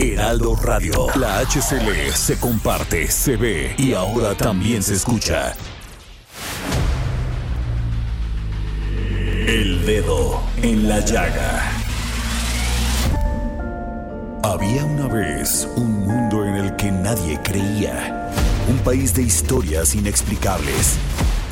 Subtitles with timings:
[0.00, 1.08] Heraldo Radio.
[1.16, 5.54] La HCL se comparte, se ve y ahora también se escucha.
[9.46, 11.70] El dedo en la llaga.
[14.42, 18.30] Había una vez un mundo en el que nadie creía.
[18.70, 20.96] Un país de historias inexplicables.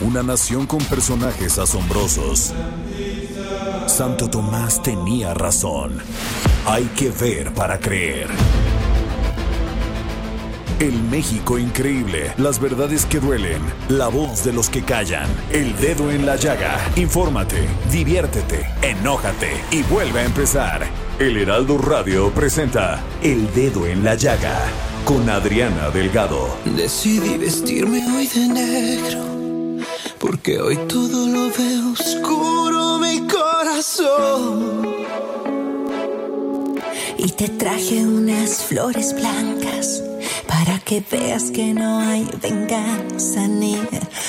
[0.00, 2.54] Una nación con personajes asombrosos.
[3.98, 5.98] Santo Tomás tenía razón.
[6.66, 8.28] Hay que ver para creer.
[10.78, 16.12] El México increíble, las verdades que duelen, la voz de los que callan, el dedo
[16.12, 16.78] en la llaga.
[16.94, 20.86] Infórmate, diviértete, enójate y vuelve a empezar.
[21.18, 24.60] El Heraldo Radio presenta El Dedo en la Llaga
[25.04, 26.56] con Adriana Delgado.
[26.64, 29.37] Decidí vestirme hoy de negro,
[30.18, 34.96] porque hoy todo lo veo oscuro mi corazón.
[37.18, 40.02] Y te traje unas flores blancas
[40.46, 43.76] para que veas que no hay venganza ni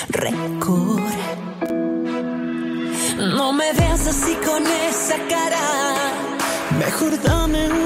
[0.10, 1.02] rencor.
[3.18, 5.60] No me veas así con esa cara.
[6.80, 7.79] Mejor dame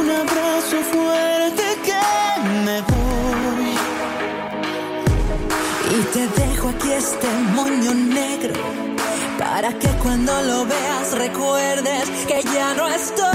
[7.04, 8.54] este moño negro
[9.38, 13.28] para que cuando lo veas recuerdes que ya no estoy.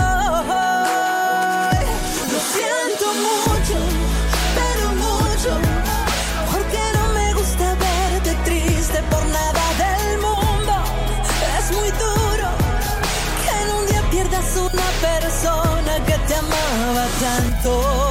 [2.33, 3.77] Lo siento mucho,
[4.59, 5.53] pero mucho,
[6.51, 10.75] porque no me gusta verte triste por nada del mundo.
[11.59, 12.49] Es muy duro
[13.43, 18.08] que en un día pierdas una persona que te amaba tanto.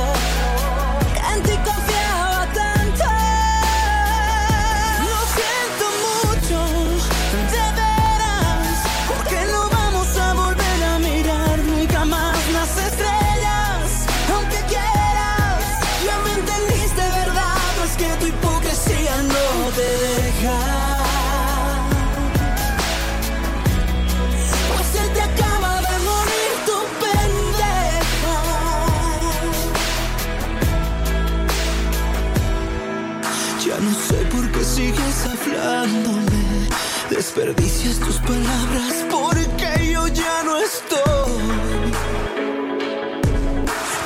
[37.37, 41.37] Desperdicias tus palabras porque yo ya no estoy.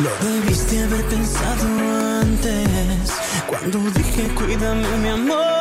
[0.04, 1.64] Lo debiste haber pensado
[2.20, 3.14] antes.
[3.48, 5.61] Cuando dije cuídame mi amor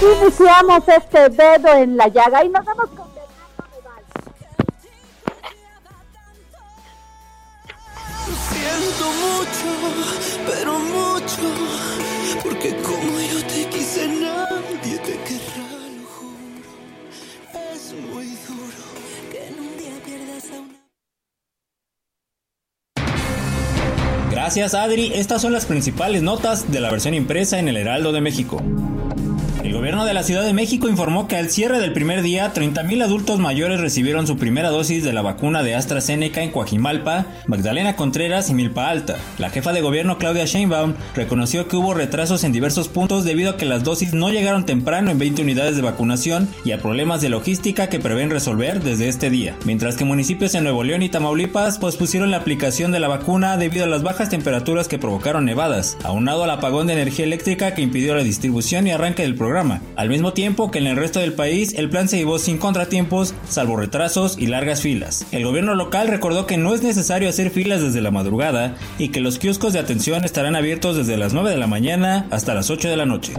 [0.00, 4.04] Iniciamos este dedo en la llaga y nos vamos con Fernando Noval.
[8.28, 9.70] Lo siento mucho,
[10.46, 11.42] pero mucho,
[12.44, 15.66] porque como yo te quise nadie te querrá,
[15.96, 16.70] lo juro.
[17.74, 18.84] Es muy duro
[19.32, 20.78] Que en un día pierdas a una
[24.30, 28.20] Gracias Adri, estas son las principales notas de la versión impresa en el Heraldo de
[28.20, 28.62] México.
[29.68, 33.04] El gobierno de la Ciudad de México informó que al cierre del primer día, 30.000
[33.04, 38.48] adultos mayores recibieron su primera dosis de la vacuna de AstraZeneca en Coajimalpa, Magdalena Contreras
[38.48, 39.18] y Milpa Alta.
[39.36, 43.56] La jefa de gobierno Claudia Sheinbaum reconoció que hubo retrasos en diversos puntos debido a
[43.58, 47.28] que las dosis no llegaron temprano en 20 unidades de vacunación y a problemas de
[47.28, 49.54] logística que prevén resolver desde este día.
[49.66, 53.84] Mientras que municipios en Nuevo León y Tamaulipas pospusieron la aplicación de la vacuna debido
[53.84, 58.14] a las bajas temperaturas que provocaron nevadas, aunado al apagón de energía eléctrica que impidió
[58.14, 59.57] la distribución y arranque del programa.
[59.96, 63.34] Al mismo tiempo que en el resto del país el plan se llevó sin contratiempos,
[63.48, 65.26] salvo retrasos y largas filas.
[65.32, 69.20] El gobierno local recordó que no es necesario hacer filas desde la madrugada y que
[69.20, 72.88] los kioscos de atención estarán abiertos desde las 9 de la mañana hasta las 8
[72.88, 73.32] de la noche.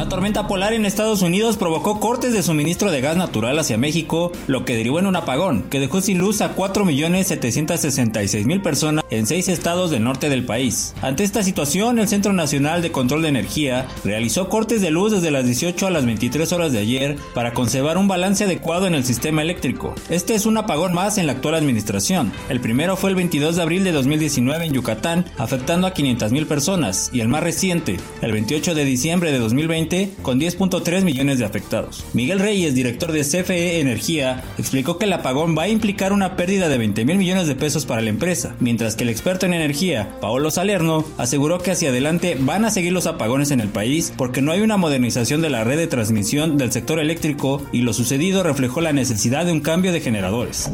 [0.00, 4.32] Una tormenta polar en Estados Unidos provocó cortes de suministro de gas natural hacia México,
[4.46, 9.48] lo que derivó en un apagón que dejó sin luz a 4.766.000 personas en seis
[9.48, 10.94] estados del norte del país.
[11.02, 15.30] Ante esta situación, el Centro Nacional de Control de Energía realizó cortes de luz desde
[15.30, 19.04] las 18 a las 23 horas de ayer para conservar un balance adecuado en el
[19.04, 19.94] sistema eléctrico.
[20.08, 22.32] Este es un apagón más en la actual administración.
[22.48, 27.10] El primero fue el 22 de abril de 2019 en Yucatán, afectando a 500.000 personas,
[27.12, 29.89] y el más reciente, el 28 de diciembre de 2020,
[30.22, 32.04] con 10.3 millones de afectados.
[32.12, 36.68] Miguel Reyes, director de CFE Energía, explicó que el apagón va a implicar una pérdida
[36.68, 40.16] de 20 mil millones de pesos para la empresa, mientras que el experto en energía,
[40.20, 44.42] Paolo Salerno, aseguró que hacia adelante van a seguir los apagones en el país porque
[44.42, 48.42] no hay una modernización de la red de transmisión del sector eléctrico y lo sucedido
[48.42, 50.70] reflejó la necesidad de un cambio de generadores.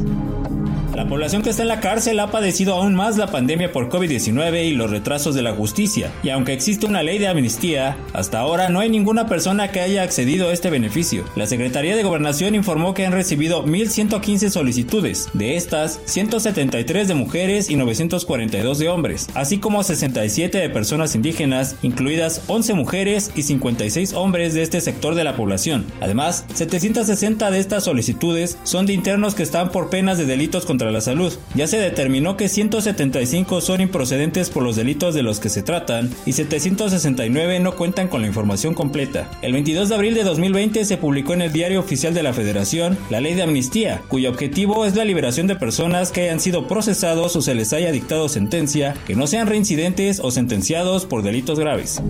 [0.97, 4.65] La población que está en la cárcel ha padecido aún más la pandemia por COVID-19
[4.65, 8.69] y los retrasos de la justicia, y aunque existe una ley de amnistía, hasta ahora
[8.69, 11.23] no hay ninguna persona que haya accedido a este beneficio.
[11.35, 17.69] La Secretaría de Gobernación informó que han recibido 1.115 solicitudes, de estas 173 de mujeres
[17.69, 24.13] y 942 de hombres, así como 67 de personas indígenas, incluidas 11 mujeres y 56
[24.13, 25.85] hombres de este sector de la población.
[26.01, 30.86] Además, 760 de estas solicitudes son de internos que están por penas de delitos contra
[30.91, 31.33] la salud.
[31.55, 36.09] Ya se determinó que 175 son improcedentes por los delitos de los que se tratan
[36.25, 39.29] y 769 no cuentan con la información completa.
[39.41, 42.97] El 22 de abril de 2020 se publicó en el Diario Oficial de la Federación
[43.09, 47.35] la Ley de Amnistía, cuyo objetivo es la liberación de personas que hayan sido procesados
[47.35, 52.01] o se les haya dictado sentencia, que no sean reincidentes o sentenciados por delitos graves.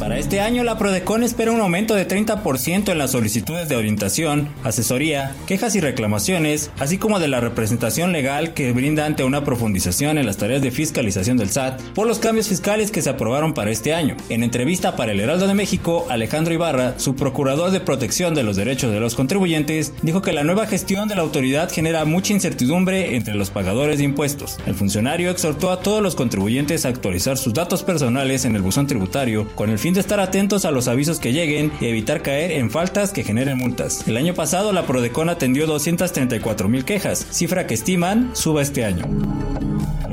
[0.00, 4.48] Para este año, la Prodecon espera un aumento de 30% en las solicitudes de orientación,
[4.64, 10.18] asesoría, quejas y reclamaciones, así como de la representación legal que brinda ante una profundización
[10.18, 13.70] en las tareas de fiscalización del SAT por los cambios fiscales que se aprobaron para
[13.70, 14.16] este año.
[14.28, 18.56] En entrevista para el Heraldo de México, Alejandro Ibarra, su procurador de protección de los
[18.56, 23.16] derechos de los contribuyentes, dijo que la nueva gestión de la autoridad genera mucha incertidumbre
[23.16, 24.58] entre los pagadores de impuestos.
[24.66, 28.86] El funcionario exhortó a todos los contribuyentes a actualizar sus datos personales en el buzón
[28.86, 32.52] tributario con el fin de estar atentos a los avisos que lleguen y evitar caer
[32.52, 34.06] en faltas que generen multas.
[34.06, 39.04] El año pasado la Prodecon atendió 234 mil quejas, cifra que estiman suba este año.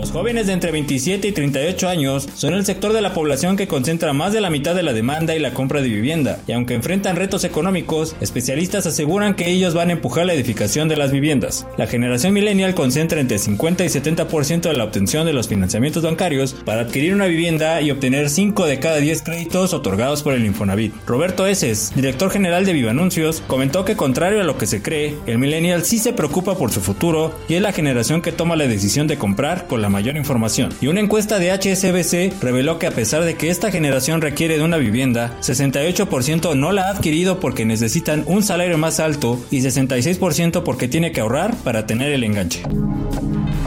[0.08, 3.68] Los jóvenes de entre 27 y 38 años son el sector de la población que
[3.68, 6.76] concentra más de la mitad de la demanda y la compra de vivienda, y aunque
[6.76, 11.68] enfrentan retos económicos, especialistas aseguran que ellos van a empujar la edificación de las viviendas.
[11.76, 16.54] La generación millennial concentra entre 50 y 70% de la obtención de los financiamientos bancarios
[16.54, 20.94] para adquirir una vivienda y obtener 5 de cada 10 créditos otorgados por el Infonavit.
[21.06, 25.38] Roberto Eses, director general de Vivanuncios, comentó que contrario a lo que se cree, el
[25.38, 29.08] millennial sí se preocupa por su futuro y es la generación que toma la decisión
[29.08, 30.70] de comprar con la mayor información.
[30.80, 34.64] Y una encuesta de HSBC reveló que a pesar de que esta generación requiere de
[34.64, 40.62] una vivienda, 68% no la ha adquirido porque necesitan un salario más alto y 66%
[40.62, 42.62] porque tiene que ahorrar para tener el enganche.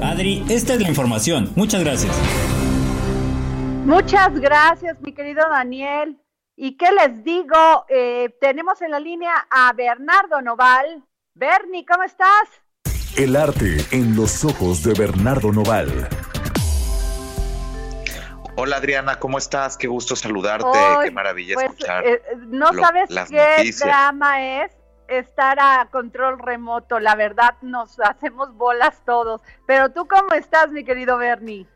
[0.01, 1.51] Adri, esta es la información.
[1.57, 2.17] Muchas gracias.
[3.85, 6.17] Muchas gracias, mi querido Daniel.
[6.55, 7.87] ¿Y qué les digo?
[7.89, 11.03] Eh, tenemos en la línea a Bernardo Noval.
[11.35, 12.60] Bernie, ¿cómo estás?
[13.17, 16.09] El arte en los ojos de Bernardo Noval.
[18.57, 19.77] Hola Adriana, ¿cómo estás?
[19.77, 22.07] Qué gusto saludarte, Hoy, qué maravilla pues, escuchar.
[22.07, 23.89] eh, no lo- sabes las qué noticias.
[23.89, 24.73] drama es
[25.09, 26.99] estar a control remoto.
[27.01, 29.41] La verdad, nos hacemos bolas todos.
[29.67, 31.67] Pero tú, ¿cómo estás, mi querido Bernie?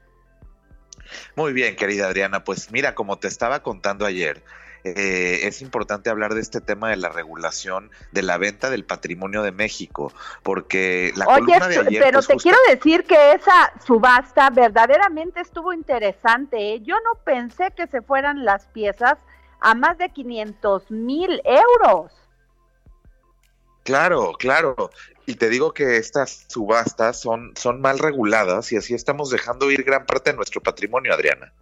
[1.36, 4.42] Muy bien, querida Adriana, pues mira, como te estaba contando ayer,
[4.84, 9.42] eh, es importante hablar de este tema de la regulación de la venta del patrimonio
[9.42, 12.02] de México, porque la Oye, columna de ayer...
[12.02, 16.74] pero pues, te quiero decir que esa subasta verdaderamente estuvo interesante.
[16.74, 16.80] ¿eh?
[16.82, 19.16] Yo no pensé que se fueran las piezas
[19.60, 22.12] a más de 500 mil euros.
[23.84, 24.90] Claro, claro.
[25.24, 29.82] Y te digo que estas subastas son, son mal reguladas y así estamos dejando ir
[29.82, 31.54] gran parte de nuestro patrimonio, Adriana.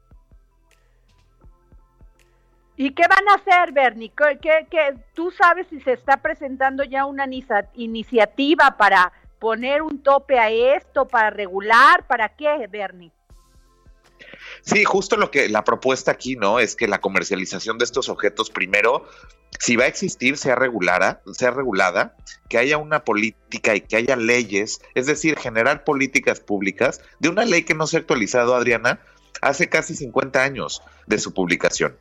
[2.76, 4.12] ¿Y qué van a hacer, Bernie?
[4.16, 7.26] ¿Qué, qué- qué- tú sabes si se está presentando ya una
[7.74, 12.06] iniciativa para poner un tope a esto, para regular?
[12.06, 13.12] ¿Para qué, Bernie?
[14.62, 16.60] Sí, justo lo que la propuesta aquí, ¿no?
[16.60, 19.06] Es que la comercialización de estos objetos, primero,
[19.58, 22.16] si va a existir, sea regulada, sea regulada,
[22.48, 27.44] que haya una política y que haya leyes, es decir, generar políticas públicas de una
[27.44, 29.00] ley que no se ha actualizado, Adriana,
[29.40, 31.96] hace casi 50 años de su publicación.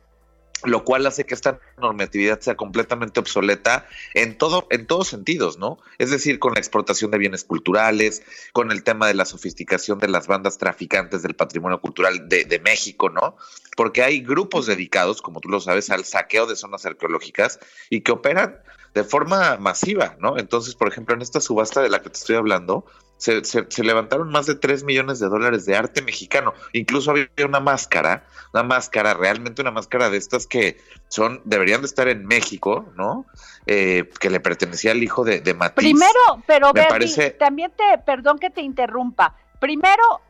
[0.64, 5.78] Lo cual hace que esta normatividad sea completamente obsoleta en todo en todos sentidos, ¿no?
[5.98, 10.08] Es decir, con la exportación de bienes culturales, con el tema de la sofisticación de
[10.08, 13.36] las bandas traficantes del patrimonio cultural de, de México, ¿no?
[13.76, 17.58] Porque hay grupos dedicados, como tú lo sabes, al saqueo de zonas arqueológicas
[17.90, 18.58] y que operan
[18.94, 20.38] de forma masiva, ¿no?
[20.38, 22.84] Entonces, por ejemplo, en esta subasta de la que te estoy hablando,
[23.16, 26.54] se, se, levantaron más de 3 millones de dólares de arte mexicano.
[26.72, 31.86] Incluso había una máscara, una máscara, realmente una máscara de estas que son, deberían de
[31.86, 33.24] estar en México, ¿no?
[33.66, 35.76] Eh, que le pertenecía al hijo de, de Matiz.
[35.76, 39.36] Primero, pero Me Bernie, parece- también te, perdón que te interrumpa.
[39.60, 40.20] Primero,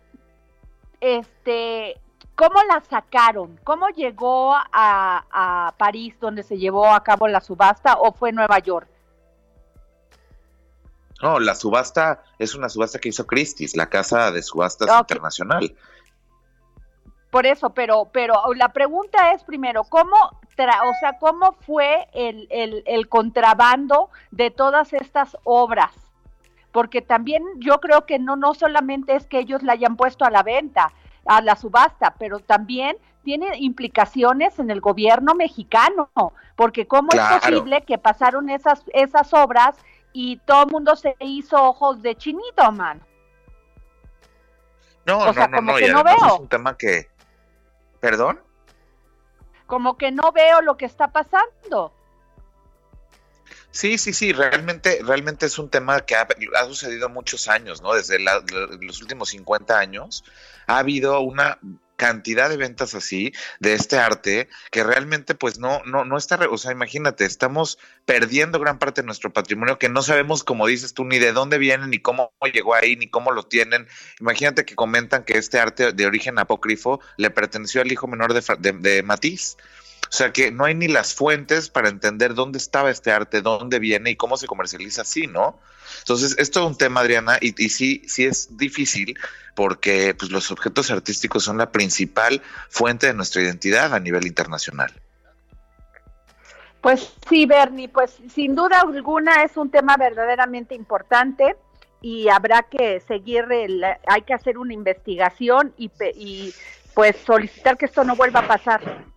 [1.00, 1.99] este,
[2.42, 3.56] ¿cómo la sacaron?
[3.62, 8.58] ¿Cómo llegó a, a París donde se llevó a cabo la subasta o fue Nueva
[8.58, 8.88] York?
[11.22, 15.72] No, la subasta es una subasta que hizo Christie's, la casa de subastas internacional.
[17.30, 20.16] Por eso, pero, pero la pregunta es primero, ¿cómo,
[20.56, 25.92] tra- o sea, cómo fue el, el, el contrabando de todas estas obras?
[26.72, 30.30] Porque también yo creo que no, no solamente es que ellos la hayan puesto a
[30.30, 30.92] la venta,
[31.26, 36.10] a la subasta, pero también tiene implicaciones en el gobierno mexicano,
[36.56, 37.36] porque cómo Claro.
[37.36, 39.76] es posible que pasaron esas, esas obras
[40.12, 43.00] y todo el mundo se hizo ojos de chinito, man.
[45.06, 46.34] No, O no, sea, no, como no, que y no además veo.
[46.34, 47.08] es un tema que...
[48.00, 48.40] ¿Perdón?
[49.66, 51.92] Como que no veo lo que está pasando.
[53.72, 56.26] Sí, sí, sí, realmente, realmente es un tema que ha,
[56.66, 57.94] sucedido muchos años, ¿no?
[57.94, 58.44] Desde la-
[58.80, 60.24] los últimos 50 años
[60.66, 61.58] ha habido una
[61.96, 66.58] cantidad de ventas así de este arte que realmente pues no no no está o
[66.58, 71.04] sea imagínate estamos perdiendo gran parte de nuestro patrimonio que no sabemos como dices tú
[71.04, 73.86] ni de dónde viene ni cómo llegó ahí ni cómo lo tienen
[74.18, 78.42] imagínate que comentan que este arte de origen apócrifo le perteneció al hijo menor de,
[78.58, 79.56] de, de Matisse
[80.14, 84.11] sea que no hay ni las fuentes para entender dónde estaba este arte, dónde viene
[84.11, 85.59] y cómo se comercializa así, ¿no?
[86.00, 89.19] Entonces, esto es un tema, Adriana, y, y sí, sí es difícil
[89.54, 94.92] porque pues, los objetos artísticos son la principal fuente de nuestra identidad a nivel internacional.
[96.81, 101.57] Pues sí, Bernie, pues sin duda alguna es un tema verdaderamente importante
[102.00, 106.52] y habrá que seguir, el- hay que hacer una investigación y, y
[106.95, 109.12] pues solicitar que esto no vuelva a pasar.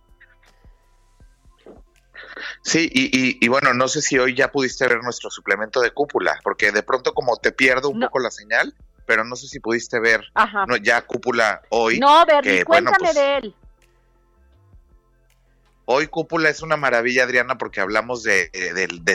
[2.62, 5.90] Sí, y, y, y bueno, no sé si hoy ya pudiste ver nuestro suplemento de
[5.90, 8.06] cúpula, porque de pronto como te pierdo un No.
[8.06, 8.74] poco la señal,
[9.06, 10.64] pero no sé si pudiste ver Ajá.
[10.66, 11.98] no, ya cúpula hoy.
[11.98, 13.54] no, Bernie, que, bueno, cuéntame pues, de él.
[15.88, 18.50] Hoy Cúpula es una maravilla, Adriana, porque hablamos de,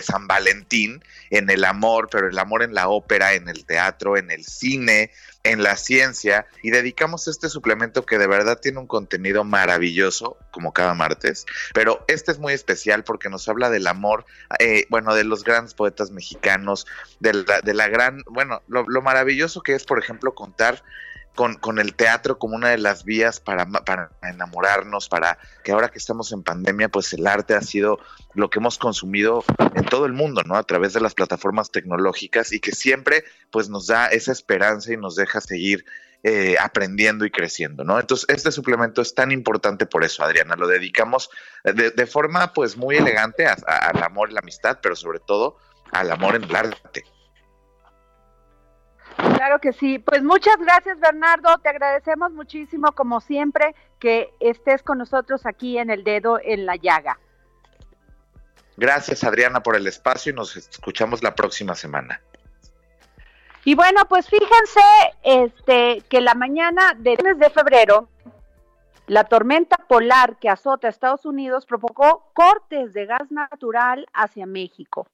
[0.01, 4.32] San Valentín, en el amor, pero el amor en la ópera, en el teatro, en
[4.32, 5.12] el cine,
[5.44, 10.72] en la ciencia, y dedicamos este suplemento que de verdad tiene un contenido maravilloso, como
[10.72, 14.25] cada martes, pero este es muy especial porque nos habla del amor,
[14.60, 16.88] eh, bueno, de los grandes poetas mexicanos,
[17.20, 20.82] de la, de la gran, bueno, lo maravilloso que es, por ejemplo, contar
[21.36, 25.90] con, con, el teatro como una de las vías para, para, enamorarnos, para que ahora
[25.90, 28.00] que estamos en pandemia, pues el arte ha sido
[28.34, 29.44] lo que hemos consumido
[29.76, 30.56] en todo el mundo, ¿no?
[30.56, 34.98] A través de las plataformas tecnológicas y que siempre pues nos da esa esperanza y
[34.98, 35.86] nos deja seguir
[36.24, 38.00] eh, aprendiendo y creciendo, ¿no?
[38.00, 41.30] Entonces, este suplemento es tan importante por eso, Adriana, lo dedicamos
[41.64, 45.58] de, de forma pues muy elegante al amor la amistad, pero sobre todo
[45.92, 47.00] al amor en el arte.
[49.41, 49.98] Claro que sí.
[49.98, 51.57] Pues muchas gracias, Bernardo.
[51.63, 56.75] Te agradecemos muchísimo, como siempre, que estés con nosotros aquí en el dedo en la
[56.75, 57.17] llaga.
[58.77, 62.21] Gracias, Adriana, por el espacio y nos escuchamos la próxima semana.
[63.65, 64.79] Y bueno, pues fíjense
[65.24, 68.10] este, que la mañana del mes de febrero,
[69.07, 75.07] la tormenta polar que azota a Estados Unidos provocó cortes de gas natural hacia México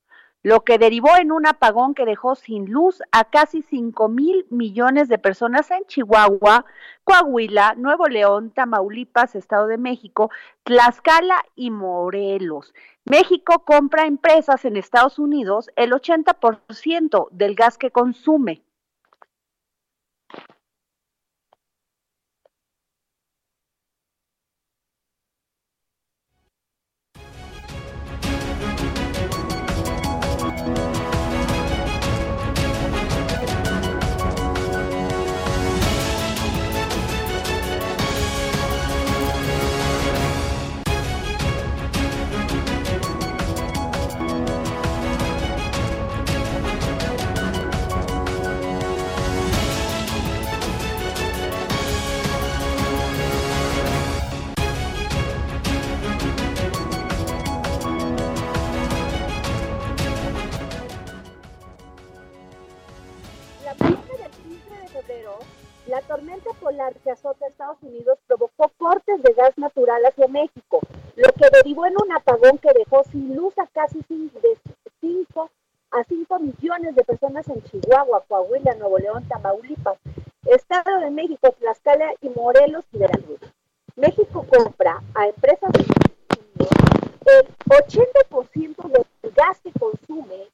[0.48, 5.10] lo que derivó en un apagón que dejó sin luz a casi 5 mil millones
[5.10, 6.64] de personas en Chihuahua,
[7.04, 10.32] Coahuila, Nuevo León, Tamaulipas, Estado de México,
[10.64, 12.74] Tlaxcala y Morelos.
[13.04, 18.62] México compra empresas en Estados Unidos el 80% del gas que consume.
[65.18, 65.40] Febrero,
[65.88, 70.80] la tormenta polar que azota a Estados Unidos provocó cortes de gas natural hacia México,
[71.16, 75.50] lo que derivó en un apagón que dejó sin luz a casi 5
[75.92, 79.98] a 5 millones de personas en Chihuahua, Coahuila, Nuevo León, Tamaulipas,
[80.46, 83.40] Estado de México, Tlaxcala y Morelos y Veracruz.
[83.96, 85.86] México compra a empresas de
[87.28, 90.48] el 80% del gas que consume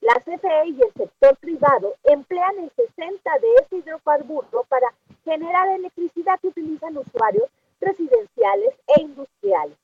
[0.00, 4.94] la CFE y el sector privado emplean el 60 de ese hidrocarburo para
[5.24, 7.48] generar electricidad que utilizan usuarios
[7.80, 9.76] residenciales e industriales.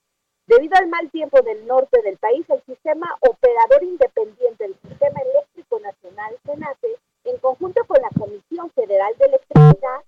[0.47, 5.81] Debido al mal tiempo del norte del país, el sistema operador independiente del Sistema Eléctrico
[5.81, 10.01] Nacional, SENACE, en conjunto con la Comisión Federal de Electricidad,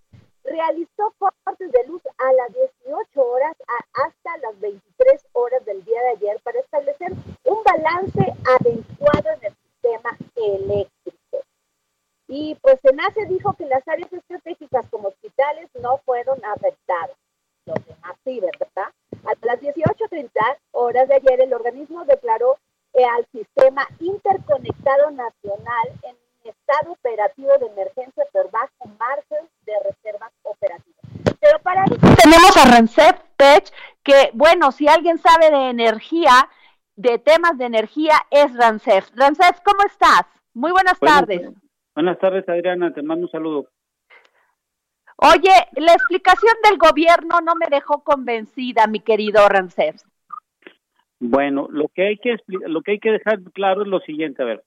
[0.45, 2.53] realizó cortes de luz a las
[2.85, 3.57] 18 horas
[3.93, 7.13] hasta las 23 horas del día de ayer para establecer
[7.45, 9.57] un balance adecuado en el
[9.87, 11.43] sistema eléctrico.
[12.29, 17.17] Y pues SENACE dijo que las áreas estratégicas como hospitales no fueron afectadas.
[17.67, 18.93] Los demás sí, ¿verdad?
[19.25, 20.31] A las 18.30
[20.73, 22.59] horas de ayer el organismo declaró
[22.95, 26.17] eh, al sistema interconectado nacional en
[26.49, 31.01] estado operativo de emergencia por bajo margen de reservas operativas.
[31.41, 34.31] Pero para eso tenemos a Rancef Tech, que
[34.67, 36.49] bueno, si alguien sabe de energía,
[36.97, 39.11] de temas de energía, es Rancef.
[39.15, 40.23] Rancef, ¿cómo estás?
[40.55, 41.51] Muy buenas, tardes.
[41.95, 43.69] Buenas tardes, Adriana, te mando un saludo.
[45.19, 50.03] Oye, la explicación del gobierno no me dejó convencida, mi querido Rancef.
[51.21, 54.47] Bueno, lo que hay que lo que hay que dejar claro es lo siguiente, a
[54.47, 54.65] ver,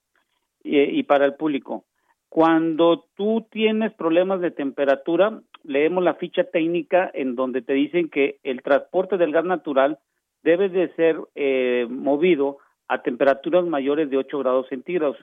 [0.64, 1.84] y, para el público.
[2.28, 8.38] Cuando tú tienes problemas de temperatura, leemos la ficha técnica en donde te dicen que
[8.42, 9.98] el transporte del gas natural
[10.42, 15.16] debe de ser eh, movido a temperaturas mayores de 8 grados centígrados.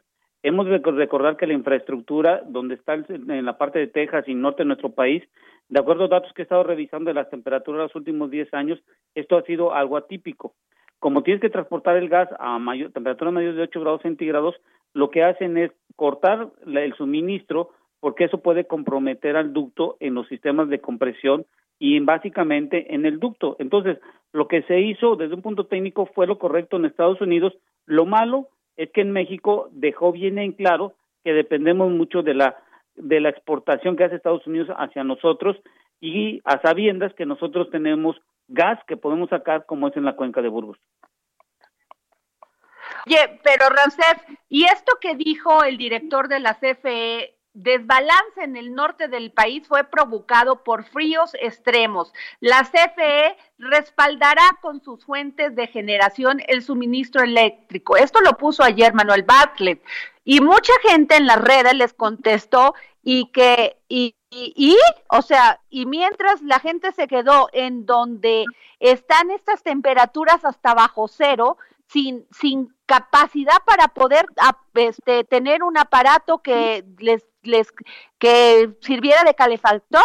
[0.44, 4.64] Hemos de recordar que la infraestructura, donde está en la parte de Texas y norte
[4.64, 5.24] de nuestro país,
[5.68, 8.54] de acuerdo a datos que he estado revisando de las temperaturas de los últimos 10
[8.54, 8.80] años,
[9.16, 10.54] esto ha sido algo atípico.
[11.00, 14.56] Como tienes que transportar el gas a mayor, temperatura mayor de 8 grados centígrados,
[14.94, 20.28] lo que hacen es cortar el suministro porque eso puede comprometer al ducto en los
[20.28, 21.46] sistemas de compresión
[21.80, 23.56] y básicamente en el ducto.
[23.60, 24.00] Entonces,
[24.34, 27.54] lo que se hizo desde un punto técnico fue lo correcto en Estados Unidos.
[27.86, 32.58] Lo malo es que en México dejó bien en claro que dependemos mucho de la
[32.98, 35.56] de la exportación que hace Estados Unidos hacia nosotros
[36.02, 38.16] y a sabiendas que nosotros tenemos
[38.48, 40.78] gas que podemos sacar como es en la cuenca de Burgos.
[43.06, 44.18] Oye, pero Ramsés,
[44.50, 49.68] ¿y esto que dijo el director de la CFE desbalance en el norte del país
[49.68, 52.14] fue provocado por fríos extremos.
[52.40, 57.98] La CFE respaldará con sus fuentes de generación el suministro eléctrico.
[57.98, 59.84] Esto lo puso ayer Manuel Bartlett.
[60.24, 64.78] Y mucha gente en las redes les contestó y que, y, y,
[65.10, 68.46] o sea, y mientras la gente se quedó en donde
[68.80, 74.26] están estas temperaturas hasta bajo cero, sin, sin capacidad para poder
[74.76, 77.72] este, tener un aparato que les, les
[78.20, 80.02] que sirviera de calefactor.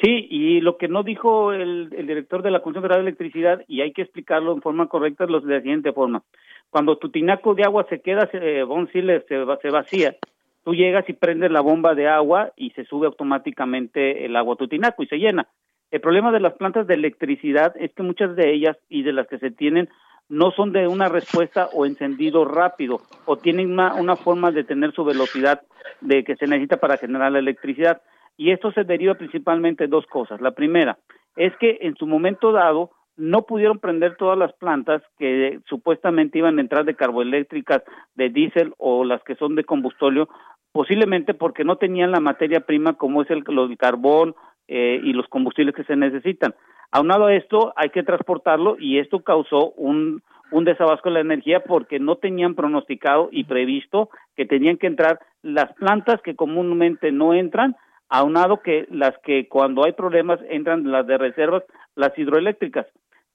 [0.00, 3.64] Sí, y lo que no dijo el, el director de la Comisión Federal de Electricidad,
[3.66, 6.22] y hay que explicarlo en forma correcta, es de la siguiente forma.
[6.70, 10.16] Cuando tu tinaco de agua se queda, se, se, se vacía,
[10.64, 14.58] tú llegas y prendes la bomba de agua y se sube automáticamente el agua a
[14.58, 15.48] tu tinaco y se llena.
[15.90, 19.26] El problema de las plantas de electricidad es que muchas de ellas y de las
[19.26, 19.88] que se tienen
[20.28, 24.92] no son de una respuesta o encendido rápido o tienen una, una forma de tener
[24.92, 25.62] su velocidad
[26.00, 28.02] de que se necesita para generar la electricidad.
[28.36, 30.40] Y esto se deriva principalmente de dos cosas.
[30.40, 30.98] La primera
[31.36, 36.58] es que en su momento dado no pudieron prender todas las plantas que supuestamente iban
[36.58, 37.82] a entrar de carboeléctricas,
[38.14, 40.28] de diésel o las que son de combustóleo,
[40.72, 44.36] posiblemente porque no tenían la materia prima como es el, el carbón
[44.68, 46.54] eh, y los combustibles que se necesitan.
[46.90, 51.60] Aunado a esto, hay que transportarlo y esto causó un, un desabasco de la energía
[51.60, 57.34] porque no tenían pronosticado y previsto que tenían que entrar las plantas que comúnmente no
[57.34, 57.76] entran,
[58.08, 62.86] aunado que las que cuando hay problemas entran las de reservas, las hidroeléctricas.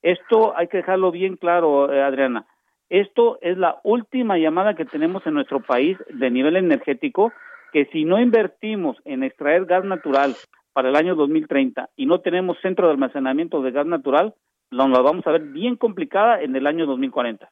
[0.02, 2.46] Esto hay que dejarlo bien claro, eh, Adriana.
[2.90, 7.32] Esto es la última llamada que tenemos en nuestro país de nivel energético,
[7.72, 10.36] que si no invertimos en extraer gas natural
[10.74, 14.34] para el año 2030 y no tenemos centro de almacenamiento de gas natural,
[14.72, 17.50] nos la vamos a ver bien complicada en el año 2040.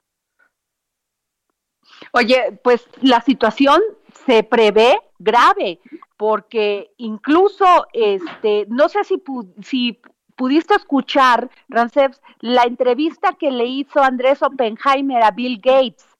[2.14, 3.80] Oye, pues la situación
[4.26, 5.80] se prevé grave
[6.18, 9.22] porque incluso este no sé si
[9.62, 10.00] si
[10.36, 16.11] pudiste escuchar Ranceps la entrevista que le hizo Andrés Oppenheimer a Bill Gates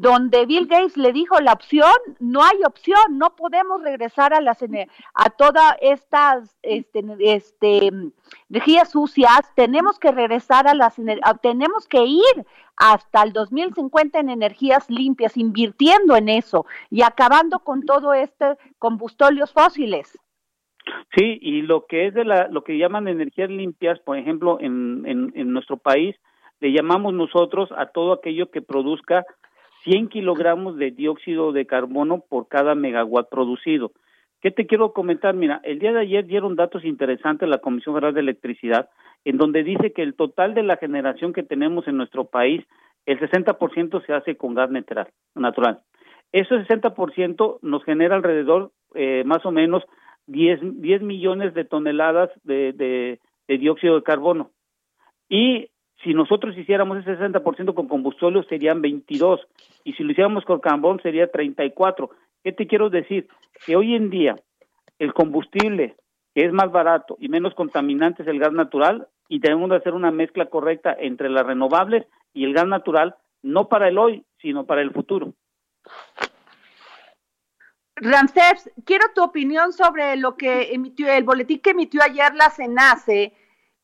[0.00, 4.64] donde Bill Gates le dijo la opción, no hay opción, no podemos regresar a las
[5.12, 7.90] a todas estas este, este,
[8.48, 10.96] energías sucias, tenemos que regresar a las
[11.42, 17.82] tenemos que ir hasta el 2050 en energías limpias, invirtiendo en eso y acabando con
[17.82, 20.18] todo este combustorios fósiles.
[21.14, 25.04] Sí, y lo que es de la, lo que llaman energías limpias, por ejemplo, en,
[25.06, 26.16] en nuestro país,
[26.60, 29.26] le llamamos nosotros a todo aquello que produzca
[29.84, 33.92] 100 kilogramos de dióxido de carbono por cada megawatt producido.
[34.40, 35.34] ¿Qué te quiero comentar?
[35.34, 38.88] Mira, el día de ayer dieron datos interesantes la Comisión Federal de Electricidad,
[39.24, 42.64] en donde dice que el total de la generación que tenemos en nuestro país,
[43.04, 44.70] el 60% se hace con gas
[45.34, 45.80] natural.
[46.32, 49.84] Ese 60% nos genera alrededor, eh, más o menos,
[50.26, 54.52] 10, 10 millones de toneladas de, de dióxido de carbono.
[55.28, 55.70] Y
[56.02, 59.40] si nosotros hiciéramos ese 60% con combustible serían 22
[59.84, 62.10] y si lo hiciéramos con carbón sería 34.
[62.42, 63.28] ¿Qué te quiero decir?
[63.66, 64.36] Que hoy en día
[64.98, 65.96] el combustible
[66.34, 69.94] que es más barato y menos contaminante es el gas natural y tenemos que hacer
[69.94, 74.64] una mezcla correcta entre las renovables y el gas natural, no para el hoy, sino
[74.64, 75.34] para el futuro.
[77.96, 83.34] Ramsés, quiero tu opinión sobre lo que emitió el boletín que emitió ayer la CENACE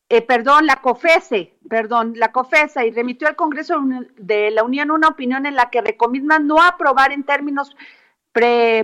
[0.09, 3.81] eh, perdón, la COFESE, perdón, la COFESA y remitió al Congreso
[4.17, 7.75] de la Unión una opinión en la que recomienda no aprobar en términos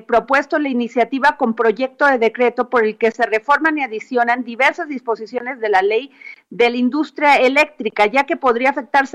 [0.07, 4.87] propuesto la iniciativa con proyecto de decreto por el que se reforman y adicionan diversas
[4.87, 6.11] disposiciones de la ley
[6.49, 9.05] de la industria eléctrica, ya que podría afectar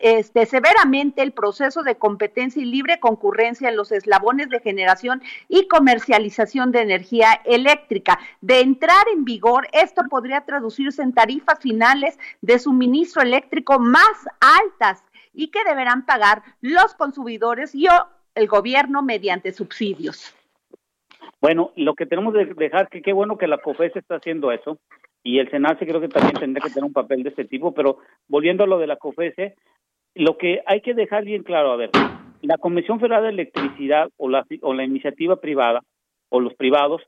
[0.00, 5.68] este, severamente el proceso de competencia y libre concurrencia en los eslabones de generación y
[5.68, 8.18] comercialización de energía eléctrica.
[8.40, 15.02] De entrar en vigor, esto podría traducirse en tarifas finales de suministro eléctrico más altas
[15.32, 17.86] y que deberán pagar los consumidores y
[18.40, 20.34] el gobierno mediante subsidios.
[21.40, 24.78] Bueno, lo que tenemos que dejar, que qué bueno que la COFES está haciendo eso,
[25.22, 27.98] y el SENACE creo que también tendría que tener un papel de este tipo, pero
[28.28, 29.54] volviendo a lo de la COFESE,
[30.14, 31.90] lo que hay que dejar bien claro, a ver,
[32.42, 35.82] la Comisión Federal de Electricidad o la, o la iniciativa privada
[36.30, 37.02] o los privados,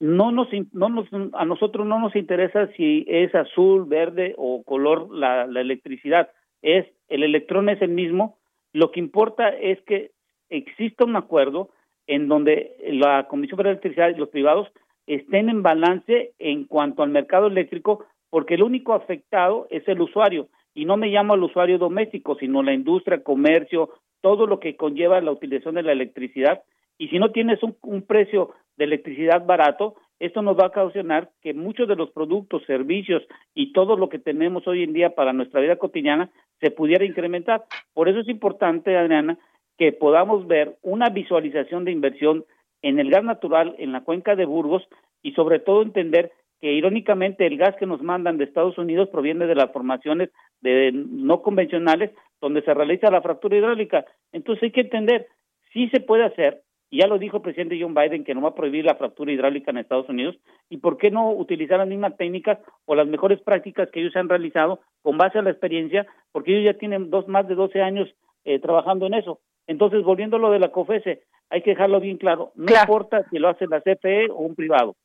[0.00, 5.14] no nos, no nos, a nosotros no nos interesa si es azul, verde o color
[5.14, 8.38] la, la electricidad, es el electrón es el mismo,
[8.72, 10.10] lo que importa es que
[10.52, 11.70] exista un acuerdo
[12.06, 14.68] en donde la Comisión Federal de Electricidad y los privados
[15.06, 20.48] estén en balance en cuanto al mercado eléctrico, porque el único afectado es el usuario,
[20.74, 25.20] y no me llamo al usuario doméstico, sino la industria, comercio, todo lo que conlleva
[25.20, 26.62] la utilización de la electricidad,
[26.98, 31.30] y si no tienes un, un precio de electricidad barato, esto nos va a ocasionar
[31.42, 35.32] que muchos de los productos, servicios y todo lo que tenemos hoy en día para
[35.32, 37.64] nuestra vida cotidiana se pudiera incrementar.
[37.92, 39.36] Por eso es importante, Adriana,
[39.78, 42.44] que podamos ver una visualización de inversión
[42.82, 44.86] en el gas natural en la cuenca de Burgos
[45.22, 49.46] y sobre todo entender que irónicamente el gas que nos mandan de Estados Unidos proviene
[49.46, 50.30] de las formaciones
[50.60, 54.04] de no convencionales donde se realiza la fractura hidráulica.
[54.32, 55.26] Entonces hay que entender,
[55.72, 58.50] sí se puede hacer, y ya lo dijo el presidente John Biden que no va
[58.50, 60.36] a prohibir la fractura hidráulica en Estados Unidos,
[60.68, 64.28] y por qué no utilizar las mismas técnicas o las mejores prácticas que ellos han
[64.28, 68.08] realizado con base a la experiencia, porque ellos ya tienen dos, más de 12 años
[68.44, 69.40] eh, trabajando en eso.
[69.66, 72.52] Entonces, volviendo a lo de la COFESE, hay que dejarlo bien claro.
[72.54, 74.96] No importa si lo hace la CFE o un privado.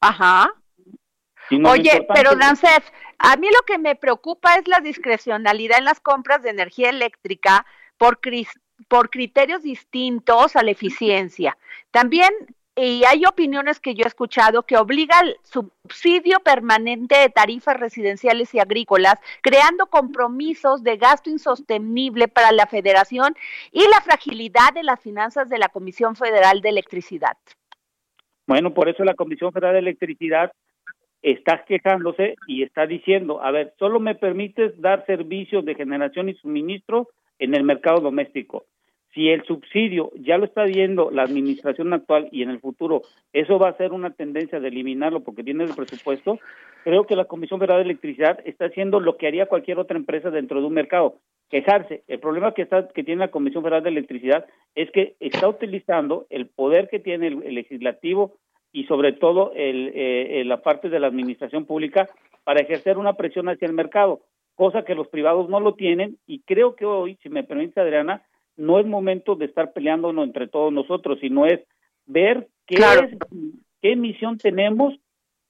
[0.00, 0.52] Ajá.
[1.50, 6.42] Oye, pero Dancef, a mí lo que me preocupa es la discrecionalidad en las compras
[6.42, 7.64] de energía eléctrica
[7.98, 8.18] por,
[8.88, 11.56] por criterios distintos a la eficiencia.
[11.90, 12.30] También
[12.76, 18.52] y hay opiniones que yo he escuchado que obliga al subsidio permanente de tarifas residenciales
[18.54, 23.34] y agrícolas, creando compromisos de gasto insostenible para la federación
[23.70, 27.36] y la fragilidad de las finanzas de la Comisión Federal de Electricidad.
[28.46, 30.50] Bueno, por eso la Comisión Federal de Electricidad
[31.22, 36.34] está quejándose y está diciendo, a ver, solo me permites dar servicios de generación y
[36.34, 37.08] suministro
[37.38, 38.66] en el mercado doméstico
[39.14, 43.58] si el subsidio ya lo está viendo la administración actual y en el futuro eso
[43.58, 46.40] va a ser una tendencia de eliminarlo porque tiene el presupuesto,
[46.82, 50.30] creo que la Comisión Federal de Electricidad está haciendo lo que haría cualquier otra empresa
[50.30, 52.02] dentro de un mercado, quejarse.
[52.08, 56.26] El problema que está que tiene la Comisión Federal de Electricidad es que está utilizando
[56.28, 58.34] el poder que tiene el, legislativo
[58.72, 62.08] y sobre todo el, eh, la parte de la administración pública
[62.42, 64.22] para ejercer una presión hacia el mercado,
[64.56, 68.24] cosa que los privados no lo tienen y creo que hoy, si me permite Adriana,
[68.56, 71.60] no es momento de estar peleándonos entre todos nosotros, sino es
[72.06, 73.18] ver qué, es,
[73.80, 74.94] qué misión tenemos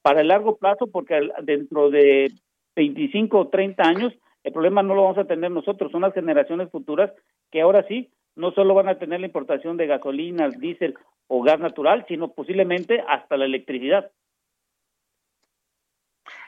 [0.02, 2.30] para el largo plazo, porque dentro de
[2.76, 4.12] 25 o 30 años
[4.42, 7.10] El problema no lo vamos a tener nosotros, son las generaciones futuras
[7.50, 10.94] que ahora sí no solo van a tener la importación de gasolina, diésel
[11.28, 14.10] o gas natural, sino posiblemente hasta la electricidad.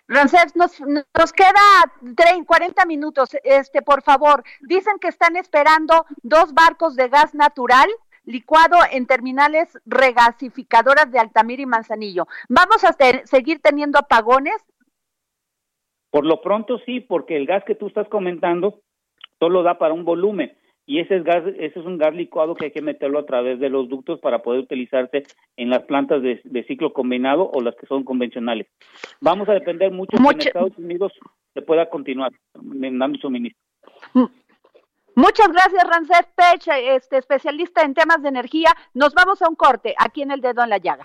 [0.09, 1.51] Rancés, nos, nos queda
[2.17, 4.45] 30, 40 minutos, este, por favor.
[4.61, 7.89] Dicen que están esperando dos barcos de gas natural
[8.25, 12.27] licuado en terminales regasificadoras de Altamira y Manzanillo.
[12.49, 12.93] ¿Vamos a
[13.25, 14.57] seguir teniendo apagones?
[16.11, 18.81] Por lo pronto sí, porque el gas que tú estás comentando
[19.39, 22.67] solo da para un volumen y ese es gas, ese es un gas licuado que
[22.67, 25.25] hay que meterlo a través de los ductos para poder utilizarse
[25.57, 28.69] en las plantas de, ciclo combinado o las que son convencionales.
[29.21, 30.39] Vamos a depender mucho, mucho.
[30.39, 31.13] que en Estados Unidos
[31.55, 33.61] se pueda continuar dando suministro.
[34.15, 34.27] Mm.
[35.17, 38.71] Muchas gracias, Rancés Pech, este especialista en temas de energía.
[38.95, 41.05] Nos vamos a un corte aquí en el dedo en la llaga.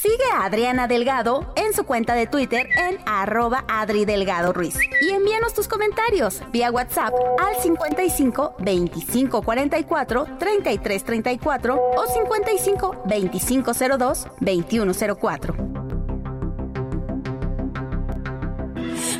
[0.00, 4.76] Sigue a Adriana Delgado en su cuenta de Twitter en arroba Adri Delgado Ruiz.
[5.00, 13.72] Y envíanos tus comentarios vía WhatsApp al 55 25 44 33 34 o 55 25
[13.98, 15.54] 02 21 04.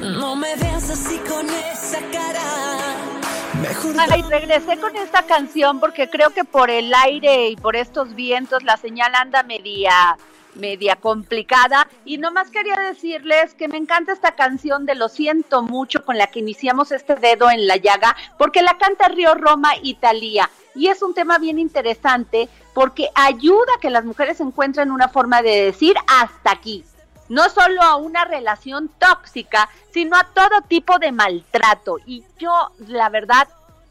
[0.00, 2.40] No me veas así con esa cara.
[3.62, 8.14] Mejor Ay, regresé con esta canción porque creo que por el aire y por estos
[8.14, 10.18] vientos la señal anda media
[10.54, 11.88] media complicada.
[12.04, 16.26] Y nomás quería decirles que me encanta esta canción de Lo siento mucho con la
[16.28, 20.50] que iniciamos este dedo en la llaga, porque la canta Río Roma Italia.
[20.74, 25.42] Y es un tema bien interesante porque ayuda a que las mujeres encuentren una forma
[25.42, 26.84] de decir hasta aquí.
[27.28, 31.96] No solo a una relación tóxica, sino a todo tipo de maltrato.
[32.04, 33.48] Y yo, la verdad,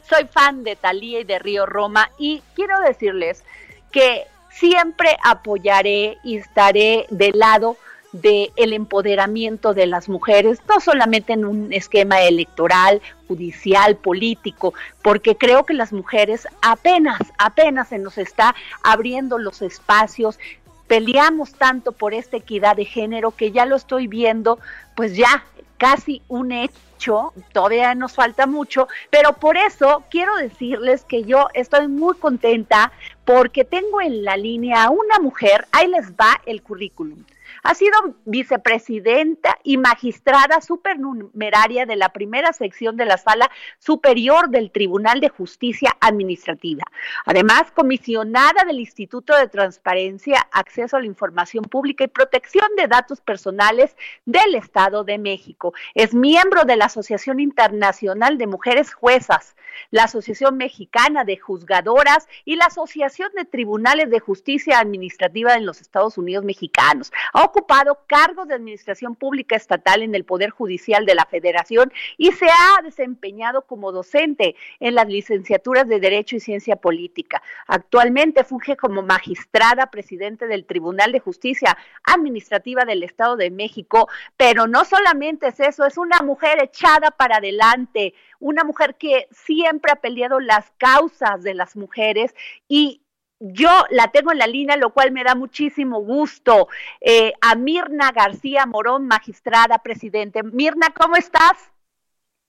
[0.08, 3.44] soy fan de Talía y de Río Roma y quiero decirles
[3.92, 7.78] que siempre apoyaré y estaré del lado
[8.12, 15.36] del el empoderamiento de las mujeres, no solamente en un esquema electoral, judicial, político, porque
[15.36, 20.40] creo que las mujeres apenas, apenas se nos está abriendo los espacios,
[20.86, 24.60] peleamos tanto por esta equidad de género que ya lo estoy viendo,
[24.96, 25.44] pues ya
[25.84, 31.90] casi un hecho todavía nos falta mucho, pero por eso quiero decirles que yo estoy
[31.90, 32.94] muy contenta
[33.26, 37.26] porque tengo en la línea a una mujer, ahí les va el currículum.
[37.64, 37.94] Ha sido
[38.26, 43.50] vicepresidenta y magistrada supernumeraria de la primera sección de la Sala
[43.80, 46.84] Superior del Tribunal de Justicia Administrativa.
[47.26, 53.22] Además, comisionada del Instituto de Transparencia, Acceso a la Información Pública y Protección de Datos
[53.22, 53.96] Personales
[54.26, 55.74] del Estado de México.
[55.96, 59.56] Es miembro de la Asociación Internacional de Mujeres Juezas,
[59.90, 65.82] la Asociación Mexicana de Juzgadoras y la Asociación de Tribunales de Justicia Administrativa en los
[65.82, 67.12] Estados Unidos Mexicanos.
[67.54, 72.48] Ocupado cargos de administración pública estatal en el Poder Judicial de la Federación y se
[72.48, 77.44] ha desempeñado como docente en las licenciaturas de Derecho y Ciencia Política.
[77.68, 84.66] Actualmente funge como magistrada presidente del Tribunal de Justicia Administrativa del Estado de México, pero
[84.66, 89.98] no solamente es eso, es una mujer echada para adelante, una mujer que siempre ha
[89.98, 92.34] peleado las causas de las mujeres
[92.68, 93.03] y
[93.46, 96.70] yo la tengo en la línea, lo cual me da muchísimo gusto.
[97.02, 100.42] Eh, a Mirna García Morón, magistrada, presidente.
[100.44, 101.72] Mirna, ¿cómo estás?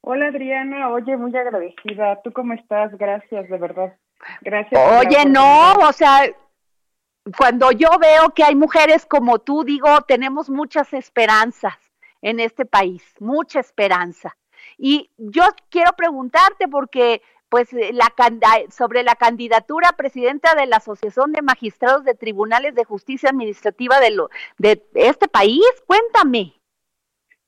[0.02, 2.22] Hola Adriana, oye, muy agradecida.
[2.22, 2.96] ¿Tú cómo estás?
[2.96, 3.96] Gracias, de verdad.
[4.42, 4.80] Gracias.
[5.00, 6.30] Oye, no, o sea,
[7.36, 11.74] cuando yo veo que hay mujeres como tú, digo, tenemos muchas esperanzas
[12.22, 14.36] en este país, mucha esperanza.
[14.78, 17.20] Y yo quiero preguntarte porque
[17.54, 18.12] pues eh, la
[18.68, 24.10] sobre la candidatura presidenta de la Asociación de Magistrados de Tribunales de Justicia Administrativa de,
[24.10, 25.62] lo, de este país.
[25.86, 26.54] Cuéntame.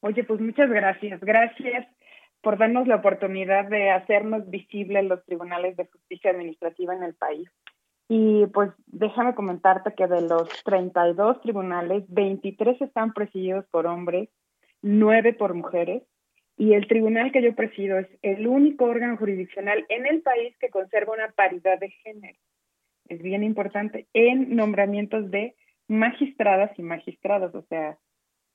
[0.03, 1.19] Oye, pues muchas gracias.
[1.23, 1.89] Gracias
[2.41, 7.51] por darnos la oportunidad de hacernos visibles los tribunales de justicia administrativa en el país.
[8.09, 14.29] Y pues déjame comentarte que de los 32 tribunales, 23 están presididos por hombres,
[14.83, 16.05] 9 por mujeres,
[16.57, 20.71] y el tribunal que yo presido es el único órgano jurisdiccional en el país que
[20.71, 22.39] conserva una paridad de género.
[23.09, 25.55] Es bien importante en nombramientos de
[25.87, 27.99] magistradas y magistrados, o sea,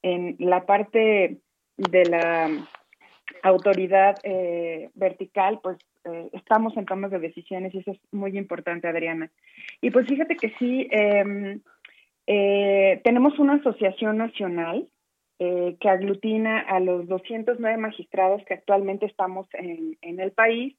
[0.01, 1.37] en la parte
[1.77, 2.49] de la
[3.43, 8.87] autoridad eh, vertical, pues eh, estamos en tomas de decisiones y eso es muy importante,
[8.87, 9.31] Adriana.
[9.79, 11.61] Y pues fíjate que sí, em,
[12.27, 14.87] eh, tenemos una asociación nacional
[15.79, 20.77] que aglutina a los 209 magistrados que actualmente estamos en, en el país.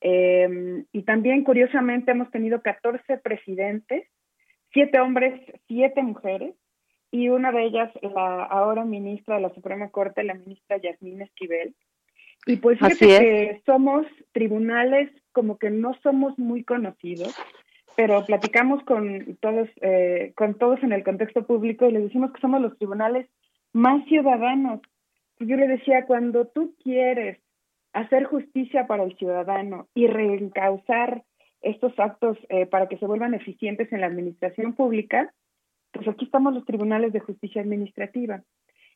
[0.00, 4.08] Em, y también, curiosamente, hemos tenido 14 presidentes,
[4.72, 6.54] siete hombres, siete mujeres,
[7.12, 11.74] y una de ellas, la ahora ministra de la Suprema Corte, la ministra Yasmín Esquivel.
[12.46, 17.36] Y pues fíjate que somos tribunales como que no somos muy conocidos,
[17.96, 22.40] pero platicamos con todos, eh, con todos en el contexto público y les decimos que
[22.40, 23.28] somos los tribunales
[23.72, 24.80] más ciudadanos.
[25.38, 27.38] Yo le decía, cuando tú quieres
[27.92, 31.24] hacer justicia para el ciudadano y reencauzar
[31.60, 35.32] estos actos eh, para que se vuelvan eficientes en la administración pública,
[35.92, 38.42] pues aquí estamos los tribunales de justicia administrativa.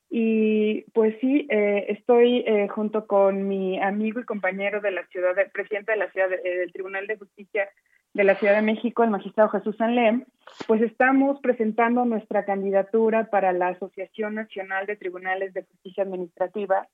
[0.08, 5.34] Y pues sí, eh, estoy eh, junto con mi amigo y compañero de la ciudad,
[5.34, 7.68] de, presidente de la ciudad eh, del Tribunal de Justicia
[8.16, 10.24] de la Ciudad de México, el magistrado Jesús Sanlem,
[10.66, 16.88] pues estamos presentando nuestra candidatura para la Asociación Nacional de Tribunales de Justicia Administrativa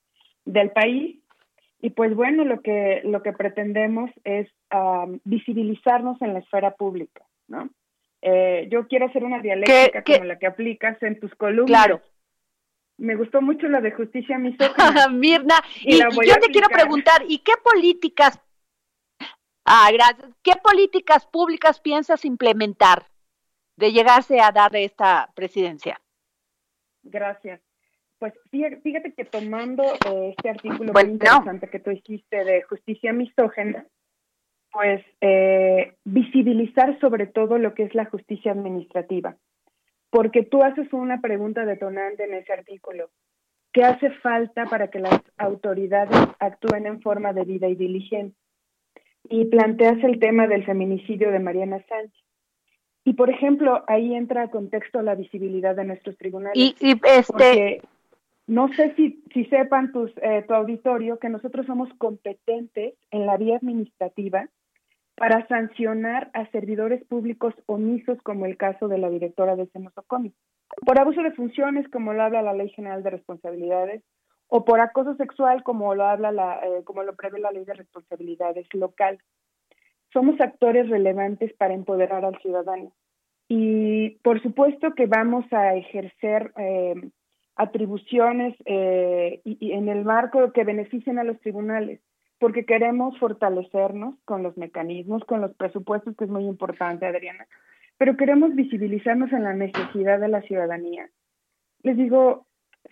[0.44, 1.20] del país.
[1.80, 4.48] Y pues bueno, lo que, lo que pretendemos es
[5.22, 7.70] visibilizarnos en la esfera pública, ¿no?
[8.20, 11.84] Eh, yo quiero hacer una dialéctica como la que aplicas en tus columnas.
[11.84, 12.02] Claro.
[12.98, 15.08] Me gustó mucho la de justicia misógina.
[15.08, 18.40] Mirna, y, yo te quiero preguntar, ¿y qué políticas,
[19.64, 23.06] ah, gracias, qué políticas públicas piensas implementar
[23.76, 26.00] de llegarse a dar esta presidencia?
[27.02, 27.60] Gracias.
[28.18, 33.84] Pues fíjate que tomando eh, este artículo muy interesante que tú hiciste de justicia misógena,
[34.70, 39.36] pues eh, visibilizar sobre todo lo que es la justicia administrativa,
[40.10, 43.10] porque tú haces una pregunta detonante en ese artículo.
[43.72, 48.36] ¿Qué hace falta para que las autoridades actúen en forma de vida y diligente?
[49.28, 52.24] Y planteas el tema del feminicidio de Mariana Sánchez.
[53.04, 56.56] Y por ejemplo, ahí entra a contexto la visibilidad de nuestros tribunales.
[56.56, 57.82] Y, este,
[58.46, 63.36] no sé si, si sepan tus, eh, tu auditorio que nosotros somos competentes en la
[63.36, 64.48] vía administrativa
[65.16, 70.32] para sancionar a servidores públicos omisos, como el caso de la directora de Senosocomi,
[70.86, 74.02] por abuso de funciones, como lo habla la Ley General de Responsabilidades,
[74.54, 77.72] o por acoso sexual, como lo habla la, eh, como lo prevé la Ley de
[77.72, 79.18] Responsabilidades local.
[80.12, 82.92] Somos actores relevantes para empoderar al ciudadano.
[83.48, 86.94] Y por supuesto que vamos a ejercer eh,
[87.56, 92.00] atribuciones eh, y en el marco que beneficien a los tribunales
[92.38, 97.46] porque queremos fortalecernos con los mecanismos, con los presupuestos, que es muy importante, Adriana,
[97.96, 101.08] pero queremos visibilizarnos en la necesidad de la ciudadanía.
[101.84, 102.46] Les digo,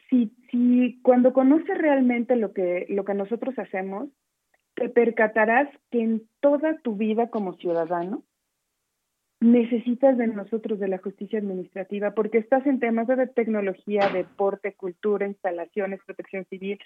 [0.08, 4.08] si, si cuando conoces realmente lo que, lo que nosotros hacemos,
[4.74, 8.22] te percatarás que en toda tu vida como ciudadano
[9.40, 15.26] necesitas de nosotros, de la justicia administrativa, porque estás en temas de tecnología, deporte, cultura,
[15.26, 16.78] instalaciones, protección civil,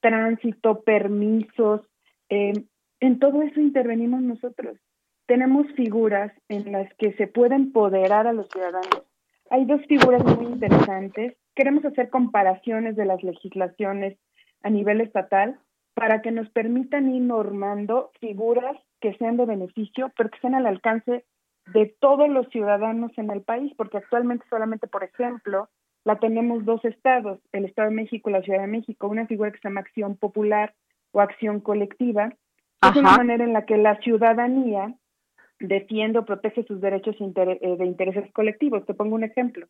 [0.00, 1.80] tránsito, permisos,
[2.28, 2.52] eh,
[3.00, 4.78] en todo eso intervenimos nosotros.
[5.26, 9.02] Tenemos figuras en las que se puede empoderar a los ciudadanos.
[9.50, 11.34] Hay dos figuras muy interesantes.
[11.54, 14.18] Queremos hacer comparaciones de las legislaciones
[14.62, 15.58] a nivel estatal
[15.94, 20.66] para que nos permitan ir normando figuras que sean de beneficio, pero que sean al
[20.66, 21.24] alcance
[21.66, 25.68] de todos los ciudadanos en el país, porque actualmente solamente, por ejemplo,
[26.04, 29.52] la tenemos dos estados, el Estado de México y la Ciudad de México, una figura
[29.52, 30.74] que se llama Acción Popular
[31.12, 32.32] o acción colectiva,
[32.82, 34.94] es una manera en la que la ciudadanía
[35.60, 38.84] defiende o protege sus derechos eh, de intereses colectivos.
[38.86, 39.68] Te pongo un ejemplo.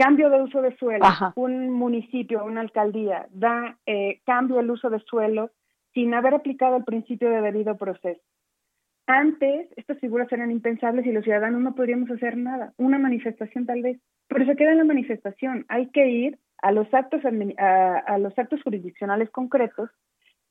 [0.00, 1.04] Cambio de uso de suelo.
[1.34, 5.50] Un municipio, una alcaldía da eh, cambio el uso de suelo
[5.92, 8.22] sin haber aplicado el principio de debido proceso.
[9.06, 12.72] Antes, estas figuras eran impensables y los ciudadanos no podríamos hacer nada.
[12.78, 15.66] Una manifestación tal vez, pero se queda en la manifestación.
[15.68, 19.90] Hay que ir a los actos, a los actos jurisdiccionales concretos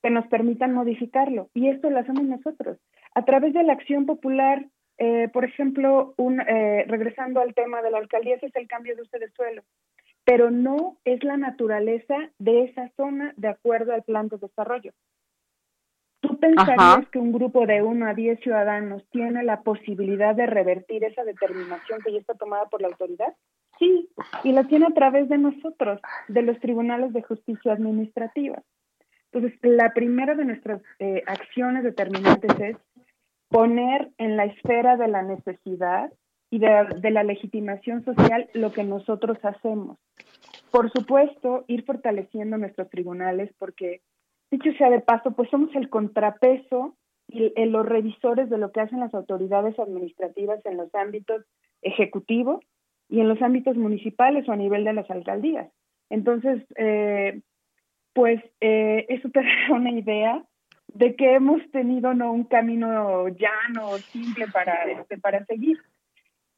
[0.04, 1.50] que nos permitan modificarlo.
[1.56, 2.78] Y esto lo hacemos nosotros.
[3.16, 4.68] A través de la acción popular,
[5.00, 8.96] eh, por ejemplo, un, eh, regresando al tema de la alcaldía, ese es el cambio
[8.96, 9.64] de uso de suelo.
[10.30, 14.92] pero no es la naturaleza de esa zona de acuerdo al plan de desarrollo.
[16.22, 21.04] ¿Tú pensarías que un grupo de uno a diez ciudadanos tiene la posibilidad de revertir
[21.04, 23.34] esa determinación que ya está tomada por la autoridad?
[23.80, 24.10] Sí,
[24.44, 28.62] y la tiene a través de nosotros, de los tribunales de justicia administrativa.
[29.32, 32.78] Entonces, la primera de nuestras eh, acciones determinantes es
[33.50, 36.12] poner en la esfera de la necesidad
[36.52, 39.98] y de, la legitimación social lo que nosotros hacemos.
[40.72, 44.02] Por supuesto, ir fortaleciendo nuestros tribunales porque,
[44.52, 46.96] dicho sea de paso, pues somos el contrapeso
[47.28, 51.46] y los revisores de lo que hacen las autoridades administrativas en los ámbitos
[51.84, 52.60] ejecutivos
[53.08, 55.72] y en los ámbitos municipales o a nivel de las alcaldías.
[56.10, 57.42] Entonces, eh,
[58.14, 60.44] pues eh, eso te da una idea
[60.94, 65.78] de que hemos tenido no un camino llano, simple para, este, para seguir.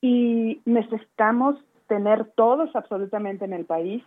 [0.02, 4.04] Y necesitamos tener todos absolutamente en el país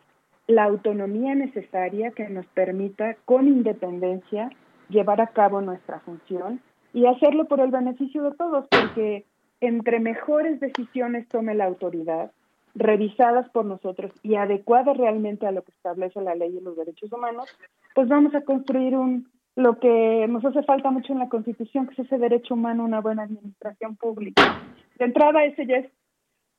[0.46, 4.50] la autonomía necesaria que nos permita con independencia
[4.88, 6.60] llevar a cabo nuestra función
[6.92, 9.24] y hacerlo por el beneficio de todos, porque
[9.60, 12.30] entre mejores decisiones tome la autoridad,
[12.74, 17.12] revisadas por nosotros y adecuadas realmente a lo que establece la ley y los derechos
[17.12, 17.48] humanos,
[17.94, 21.92] pues vamos a construir un lo que nos hace falta mucho en la Constitución, que
[21.92, 24.60] es ese derecho humano, una buena administración pública.
[24.98, 25.90] De entrada, ese ya es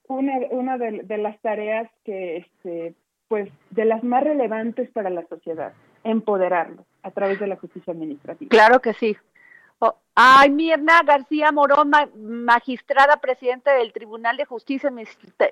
[0.07, 2.95] una, una de, de las tareas que, este,
[3.27, 5.73] pues, de las más relevantes para la sociedad,
[6.03, 8.49] empoderarlo a través de la justicia administrativa.
[8.49, 9.17] Claro que sí.
[9.79, 14.89] Oh, ay, Mirna García Morón, magistrada presidenta del Tribunal de Justicia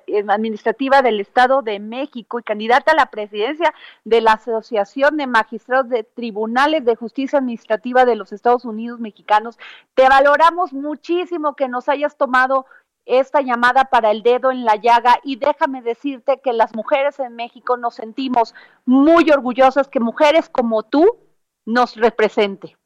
[0.06, 5.26] eh, Administrativa del Estado de México y candidata a la presidencia de la Asociación de
[5.26, 9.58] Magistrados de Tribunales de Justicia Administrativa de los Estados Unidos Mexicanos.
[9.94, 12.64] Te valoramos muchísimo que nos hayas tomado
[13.04, 17.36] esta llamada para el dedo en la llaga y déjame decirte que las mujeres en
[17.36, 18.54] México nos sentimos
[18.86, 21.18] muy orgullosas que mujeres como tú
[21.66, 22.78] nos represente.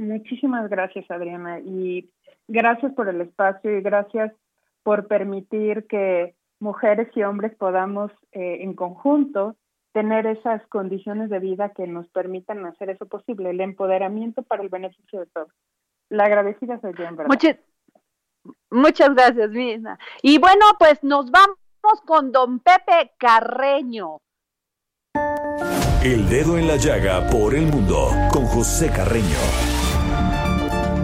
[0.00, 2.08] Muchísimas gracias, Adriana, y
[2.48, 4.32] gracias por el espacio y gracias
[4.82, 9.56] por permitir que mujeres y hombres podamos eh, en conjunto
[9.92, 14.70] tener esas condiciones de vida que nos permitan hacer eso posible, el empoderamiento para el
[14.70, 15.52] beneficio de todos.
[16.08, 17.28] La agradecida soy yo, en verdad.
[17.28, 17.56] Muchas,
[18.70, 19.98] muchas gracias, Mirna.
[20.22, 21.58] Y bueno, pues nos vamos
[22.06, 24.16] con don Pepe Carreño.
[26.02, 29.79] El dedo en la llaga por el mundo con José Carreño.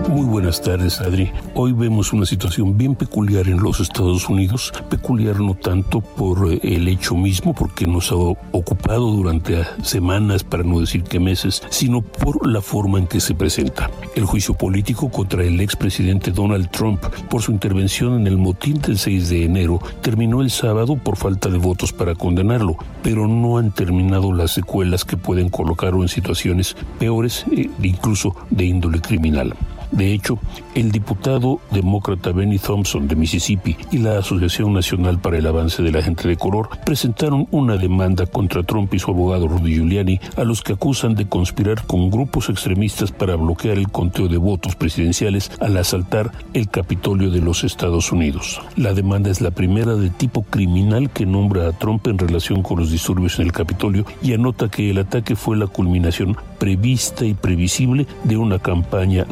[0.09, 1.33] Muy buenas tardes, Adri.
[1.55, 6.61] Hoy vemos una situación bien peculiar en los Estados Unidos, peculiar no tanto por eh,
[6.63, 12.03] el hecho mismo, porque nos ha ocupado durante semanas, para no decir que meses, sino
[12.03, 13.91] por la forma en que se presenta.
[14.15, 18.99] El juicio político contra el expresidente Donald Trump por su intervención en el motín del
[18.99, 23.73] 6 de enero terminó el sábado por falta de votos para condenarlo, pero no han
[23.73, 29.55] terminado las secuelas que pueden colocarlo en situaciones peores, eh, incluso de índole criminal.
[29.91, 30.39] De hecho,
[30.75, 35.93] el diputado demócrata Benny Thompson de Mississippi y la Asociación Nacional para el Avance de
[35.93, 40.45] la Gente de Color presentaron una demanda contra Trump y su abogado Rudy Giuliani, a
[40.45, 45.51] los que acusan de conspirar con grupos extremistas para bloquear el conteo de votos presidenciales
[45.61, 48.61] al asaltar el Capitolio de los Estados Unidos.
[48.77, 52.79] La demanda es la primera de tipo criminal que nombra a Trump en relación con
[52.79, 57.35] los disturbios en el Capitolio y anota que el ataque fue la culminación prevista y
[57.35, 59.25] previsible de una campaña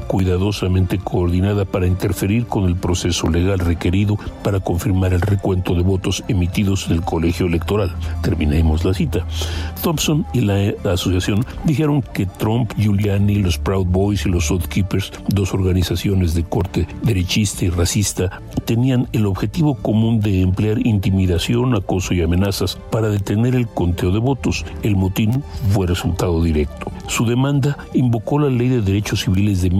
[0.44, 6.22] cuidadosamente coordinada para interferir con el proceso legal requerido para confirmar el recuento de votos
[6.28, 7.94] emitidos en el colegio electoral.
[8.22, 9.26] Terminemos la cita.
[9.82, 15.54] Thompson y la asociación dijeron que Trump, Giuliani, los Proud Boys y los Keepers, dos
[15.54, 22.20] organizaciones de corte derechista y racista, tenían el objetivo común de emplear intimidación, acoso y
[22.20, 24.66] amenazas para detener el conteo de votos.
[24.82, 26.92] El motín fue resultado directo.
[27.06, 29.70] Su demanda invocó la Ley de Derechos Civiles de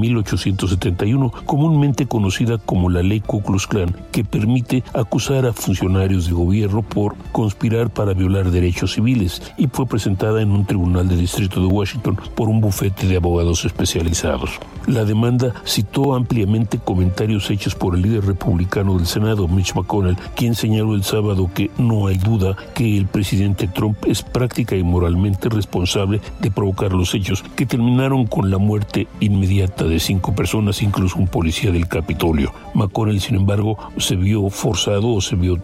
[0.55, 6.33] 1871, comúnmente conocida como la Ley Ku Klux Klan, que permite acusar a funcionarios de
[6.33, 11.61] gobierno por conspirar para violar derechos civiles y fue presentada en un tribunal de distrito
[11.61, 14.51] de Washington por un bufete de abogados especializados.
[14.87, 20.55] La demanda citó ampliamente comentarios hechos por el líder republicano del Senado, Mitch McConnell, quien
[20.55, 25.49] señaló el sábado que no hay duda que el presidente Trump es práctica y moralmente
[25.49, 30.44] responsable de provocar los hechos que terminaron con la muerte inmediata de cinco personas,
[30.83, 32.53] incluso un policía del Capitolio.
[32.75, 35.59] McConnell, sin embargo, se vio forzado o se vio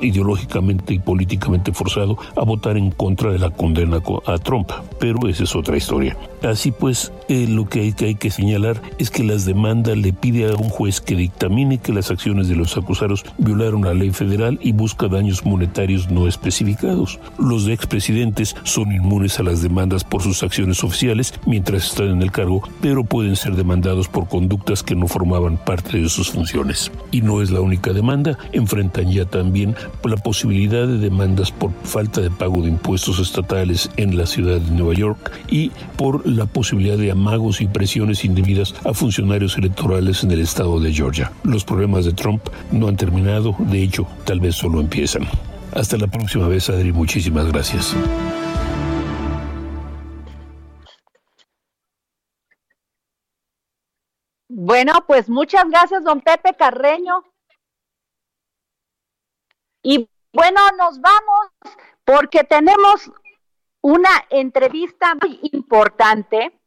[0.00, 5.44] ideológicamente y políticamente forzado a votar en contra de la condena a Trump, pero esa
[5.44, 6.16] es otra historia.
[6.42, 10.12] Así pues, eh, lo que hay, que hay que señalar es que las demandas le
[10.12, 14.10] pide a un juez que dictamine que las acciones de los acusados violaron la ley
[14.10, 17.18] federal y busca daños monetarios no especificados.
[17.38, 22.30] Los expresidentes son inmunes a las demandas por sus acciones oficiales mientras están en el
[22.30, 26.92] cargo, pero pueden ser demandados por conductas que no formaban parte de sus funciones.
[27.10, 29.74] Y no es la única demanda, enfrentan ya también
[30.04, 34.70] la posibilidad de demandas por falta de pago de impuestos estatales en la ciudad de
[34.70, 40.30] Nueva York y por la posibilidad de amagos y presiones indebidas a funcionarios electorales en
[40.30, 41.32] el estado de Georgia.
[41.42, 45.26] Los problemas de Trump no han terminado, de hecho, tal vez solo empiezan.
[45.72, 47.94] Hasta la próxima vez, Adri, muchísimas gracias.
[54.60, 57.22] Bueno, pues muchas gracias, don Pepe Carreño.
[59.84, 61.52] Y bueno, nos vamos
[62.04, 63.08] porque tenemos
[63.80, 66.58] una entrevista muy importante.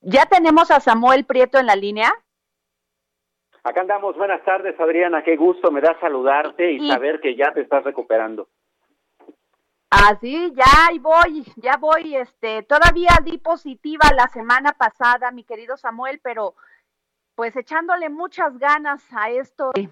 [0.00, 2.12] Ya tenemos a Samuel Prieto en la línea.
[3.62, 4.16] Acá andamos.
[4.16, 5.22] Buenas tardes, Adriana.
[5.22, 8.48] Qué gusto me da saludarte y, saber que ya te estás recuperando.
[9.88, 12.16] Así, ya ahí voy, ya voy.
[12.16, 16.56] Este, todavía di positiva la semana pasada, mi querido Samuel, pero
[17.34, 19.88] pues echándole muchas ganas a esto de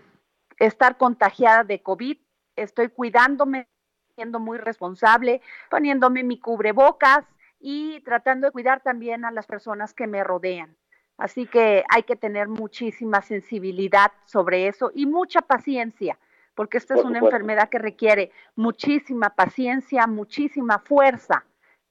[0.59, 2.19] estar contagiada de COVID.
[2.57, 3.69] Estoy cuidándome,
[4.15, 7.25] siendo muy responsable, poniéndome mi cubrebocas
[7.59, 10.77] y tratando de cuidar también a las personas que me rodean.
[11.17, 16.19] Así que hay que tener muchísima sensibilidad sobre eso y mucha paciencia,
[16.55, 21.45] porque esta es una enfermedad que requiere muchísima paciencia, muchísima fuerza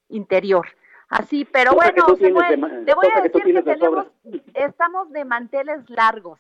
[0.09, 0.67] interior.
[1.09, 4.07] Así, pero bueno, te voy a decir que, tenemos,
[4.53, 6.39] estamos de manteles largos,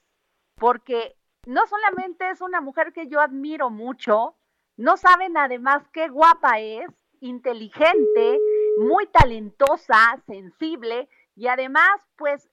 [0.55, 1.15] porque
[1.47, 4.35] no solamente es una mujer que yo admiro mucho,
[4.77, 6.87] no saben además qué guapa es,
[7.19, 8.39] inteligente,
[8.77, 12.49] muy talentosa, sensible y además pues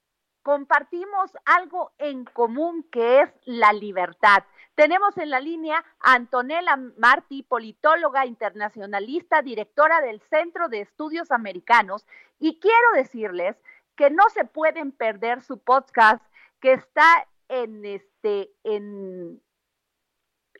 [0.46, 4.44] compartimos algo en común que es la libertad.
[4.76, 12.06] Tenemos en la línea a Antonella Martí, politóloga internacionalista, directora del Centro de Estudios Americanos,
[12.38, 13.56] y quiero decirles
[13.96, 16.24] que no se pueden perder su podcast
[16.60, 19.42] que está en este en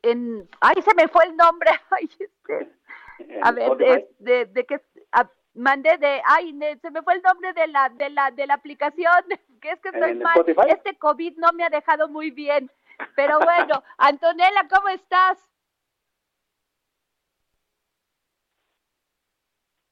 [0.02, 2.72] en ay se me fue el nombre ay este,
[3.40, 4.80] a ver de, de, de que
[5.56, 9.24] mandé de, ay, se me fue el nombre de la, de la, de la aplicación,
[9.60, 12.70] que es que estoy mal, este COVID no me ha dejado muy bien,
[13.14, 15.38] pero bueno, Antonella, ¿cómo estás?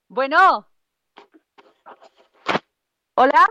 [0.09, 0.69] Bueno.
[3.17, 3.47] Hola.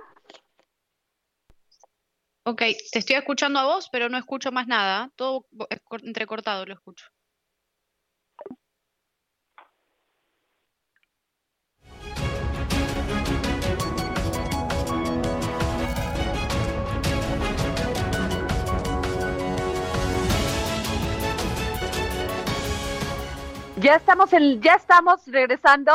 [2.45, 2.59] Ok,
[2.91, 5.09] te estoy escuchando a vos, pero no escucho más nada.
[5.15, 5.45] Todo
[6.03, 7.05] entrecortado lo escucho.
[23.83, 25.91] Ya estamos en, ya estamos regresando.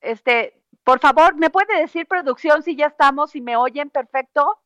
[0.00, 4.60] Este, por favor, ¿me puede decir producción si ya estamos, si me oyen perfecto?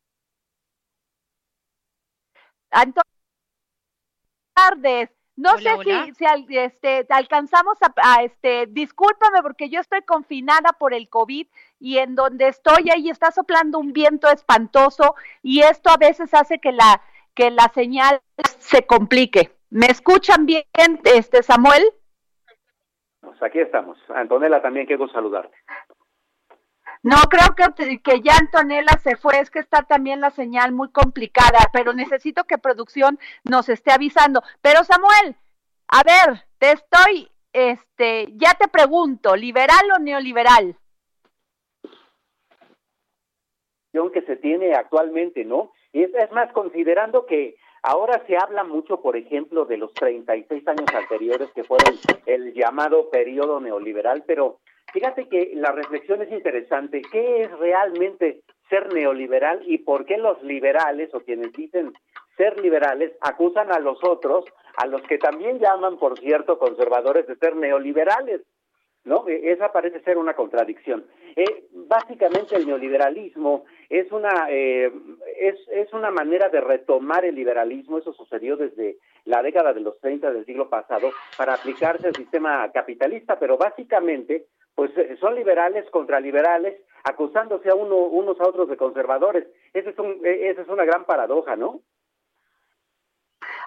[2.71, 3.11] Antonio,
[4.53, 5.11] tardes.
[5.37, 11.09] No sé si, si este, alcanzamos a, este, discúlpame porque yo estoy confinada por el
[11.09, 11.49] COVID
[11.81, 16.61] y en donde estoy ahí está soplando un viento espantoso y esto a veces hace
[16.61, 17.03] que la,
[17.35, 18.21] que la señal
[18.59, 19.54] se complique.
[19.75, 20.63] ¿Me escuchan bien,
[21.03, 21.83] este Samuel?
[23.21, 23.99] Pues aquí estamos.
[24.15, 25.53] Antonella, también quiero saludarte.
[27.03, 30.93] No, creo que, que ya Antonella se fue, es que está también la señal muy
[30.93, 34.45] complicada, pero necesito que producción nos esté avisando.
[34.63, 35.35] Pero Samuel,
[35.89, 40.77] a ver, te estoy, este, ya te pregunto, ¿liberal o neoliberal?
[44.13, 45.73] que se tiene actualmente, ¿no?
[45.93, 47.57] Y es más, considerando que
[47.87, 53.11] Ahora se habla mucho, por ejemplo, de los 36 años anteriores que fueron el llamado
[53.11, 54.61] periodo neoliberal, pero
[54.91, 57.03] fíjate que la reflexión es interesante.
[57.13, 61.93] ¿Qué es realmente ser neoliberal y por qué los liberales o quienes dicen
[62.39, 64.47] ser liberales acusan a los otros,
[64.79, 68.41] a los que también llaman, por cierto, conservadores, de ser neoliberales?
[69.05, 69.29] ¿no?
[69.29, 71.05] E, esa parece ser una contradicción.
[71.37, 74.91] Eh, básicamente el neoliberalismo es una eh,
[75.49, 79.99] es, es una manera de retomar el liberalismo, eso sucedió desde la década de los
[80.01, 85.89] 30 del siglo pasado, para aplicarse al sistema capitalista, pero básicamente pues eh, son liberales
[85.91, 89.47] contra liberales, acusándose a uno, unos a otros de conservadores.
[89.73, 91.81] Ese es un, eh, esa es una gran paradoja, ¿no?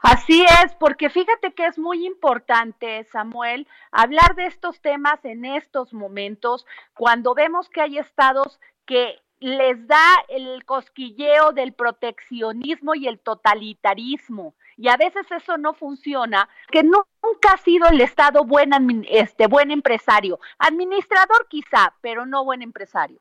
[0.01, 5.93] Así es, porque fíjate que es muy importante, Samuel, hablar de estos temas en estos
[5.93, 13.19] momentos, cuando vemos que hay estados que les da el cosquilleo del proteccionismo y el
[13.19, 14.55] totalitarismo.
[14.77, 18.71] Y a veces eso no funciona, que nunca ha sido el Estado buen,
[19.09, 20.39] este, buen empresario.
[20.59, 23.19] Administrador quizá, pero no buen empresario.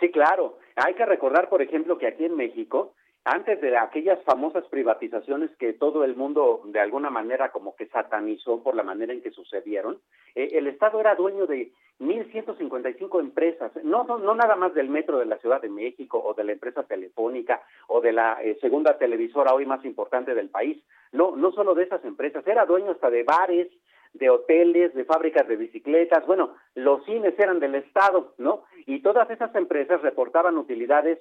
[0.00, 0.58] Sí, claro.
[0.76, 2.94] Hay que recordar, por ejemplo, que aquí en México
[3.26, 8.62] antes de aquellas famosas privatizaciones que todo el mundo de alguna manera como que satanizó
[8.62, 9.98] por la manera en que sucedieron,
[10.36, 15.26] eh, el Estado era dueño de 1.155 empresas, no, no, nada más del metro de
[15.26, 19.54] la Ciudad de México o de la empresa telefónica o de la eh, segunda televisora
[19.54, 23.24] hoy más importante del país, no, no solo de esas empresas, era dueño hasta de
[23.24, 23.68] bares,
[24.12, 28.62] de hoteles, de fábricas de bicicletas, bueno, los cines eran del Estado, ¿no?
[28.86, 31.18] Y todas esas empresas reportaban utilidades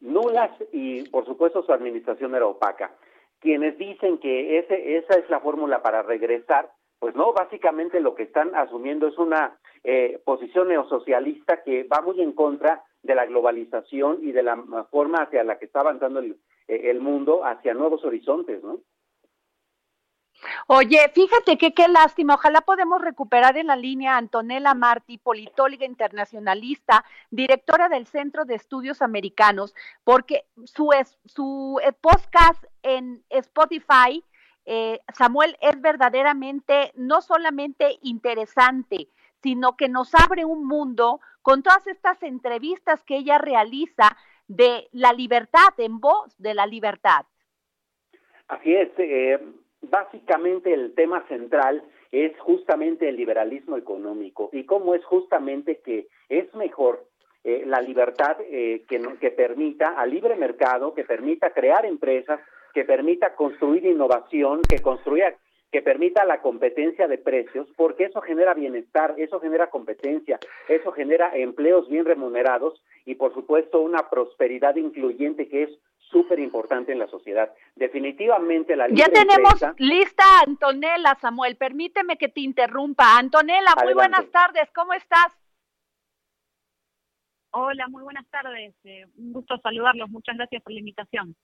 [0.00, 2.92] nulas y por supuesto su administración era opaca.
[3.40, 8.24] Quienes dicen que ese, esa es la fórmula para regresar, pues no, básicamente lo que
[8.24, 14.18] están asumiendo es una eh, posición neosocialista que va muy en contra de la globalización
[14.20, 14.56] y de la
[14.90, 16.36] forma hacia la que está avanzando el,
[16.68, 18.80] eh, el mundo hacia nuevos horizontes, ¿no?
[20.66, 25.84] Oye, fíjate que qué lástima, ojalá podemos recuperar en la línea a Antonella Martí, politóloga
[25.84, 29.74] internacionalista, directora del Centro de Estudios Americanos,
[30.04, 30.90] porque su,
[31.26, 34.24] su eh, podcast en Spotify,
[34.64, 39.08] eh, Samuel, es verdaderamente no solamente interesante,
[39.42, 44.16] sino que nos abre un mundo con todas estas entrevistas que ella realiza
[44.46, 47.24] de la libertad, en voz de la libertad.
[48.48, 49.38] Así es, eh,
[49.82, 56.52] básicamente el tema central es justamente el liberalismo económico y cómo es justamente que es
[56.54, 57.04] mejor
[57.44, 62.40] eh, la libertad eh, que, que permita al libre mercado, que permita crear empresas,
[62.74, 65.34] que permita construir innovación, que construya
[65.70, 71.30] que permita la competencia de precios, porque eso genera bienestar, eso genera competencia, eso genera
[71.36, 75.70] empleos bien remunerados y por supuesto una prosperidad incluyente que es
[76.10, 77.52] súper importante en la sociedad.
[77.74, 81.56] Definitivamente la Ya tenemos lista Antonella, Samuel.
[81.56, 83.16] Permíteme que te interrumpa.
[83.16, 84.68] Antonella, muy buenas tardes.
[84.74, 85.32] ¿Cómo estás?
[87.52, 88.74] Hola, muy buenas tardes.
[88.84, 90.08] Eh, un gusto saludarlos.
[90.10, 91.36] Muchas gracias por la invitación.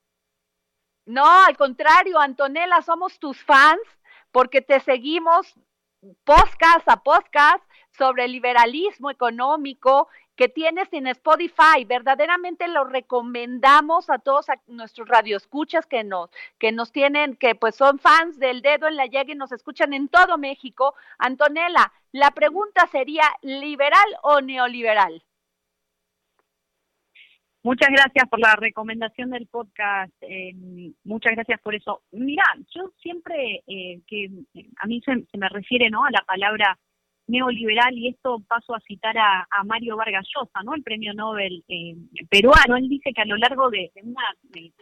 [1.06, 3.80] No, al contrario, Antonella, somos tus fans
[4.32, 5.54] porque te seguimos
[6.24, 7.64] podcast a podcast
[7.96, 11.84] sobre el liberalismo económico que tienes en Spotify.
[11.86, 17.98] Verdaderamente lo recomendamos a todos nuestros radioescuchas que nos, que nos tienen, que pues son
[17.98, 20.94] fans del dedo en la llaga y nos escuchan en todo México.
[21.18, 25.22] Antonella, la pregunta sería, ¿liberal o neoliberal?
[27.62, 30.12] Muchas gracias por la recomendación del podcast.
[30.20, 30.54] Eh,
[31.02, 32.02] muchas gracias por eso.
[32.12, 34.30] Mira, yo siempre eh, que
[34.78, 36.04] a mí se, se, me refiere ¿no?
[36.04, 36.78] a la palabra
[37.26, 40.74] neoliberal y esto paso a citar a, Mario Vargas Llosa, ¿no?
[40.74, 41.96] El premio Nobel eh,
[42.30, 42.76] peruano.
[42.76, 44.22] Él dice que a lo largo de, una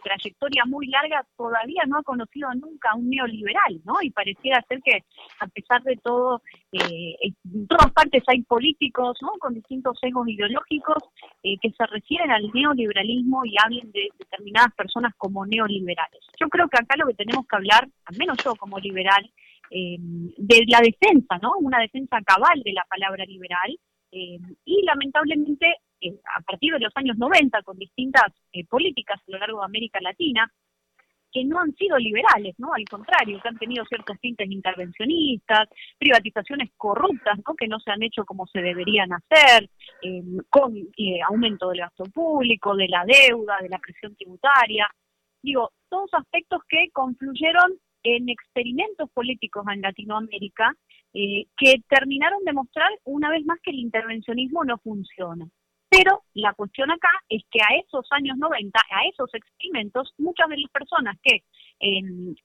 [0.03, 3.95] trayectoria muy larga todavía no ha conocido nunca a un neoliberal, ¿no?
[4.01, 5.03] Y pareciera ser que
[5.39, 6.41] a pesar de todo,
[6.71, 9.29] eh, en todas partes hay políticos, ¿no?
[9.39, 11.03] Con distintos sesgos ideológicos
[11.43, 16.21] eh, que se refieren al neoliberalismo y hablen de determinadas personas como neoliberales.
[16.39, 19.29] Yo creo que acá lo que tenemos que hablar, al menos yo como liberal,
[19.71, 21.53] eh, de la defensa, ¿no?
[21.59, 23.77] Una defensa cabal de la palabra liberal.
[24.11, 28.31] Eh, y lamentablemente, eh, a partir de los años 90, con distintas
[28.69, 30.49] políticas a lo largo de América Latina,
[31.31, 32.73] que no han sido liberales, ¿no?
[32.73, 37.55] Al contrario, que han tenido ciertos tintes intervencionistas, privatizaciones corruptas, ¿no?
[37.55, 39.69] Que no se han hecho como se deberían hacer,
[40.49, 40.73] con
[41.27, 44.87] aumento del gasto público, de la deuda, de la presión tributaria.
[45.41, 47.73] Digo, todos aspectos que confluyeron
[48.05, 50.73] en experimentos políticos en Latinoamérica
[51.13, 55.49] eh, que terminaron de mostrar una vez más que el intervencionismo no funciona.
[55.95, 60.57] Pero la cuestión acá es que a esos años 90, a esos experimentos, muchas de
[60.57, 61.43] las personas que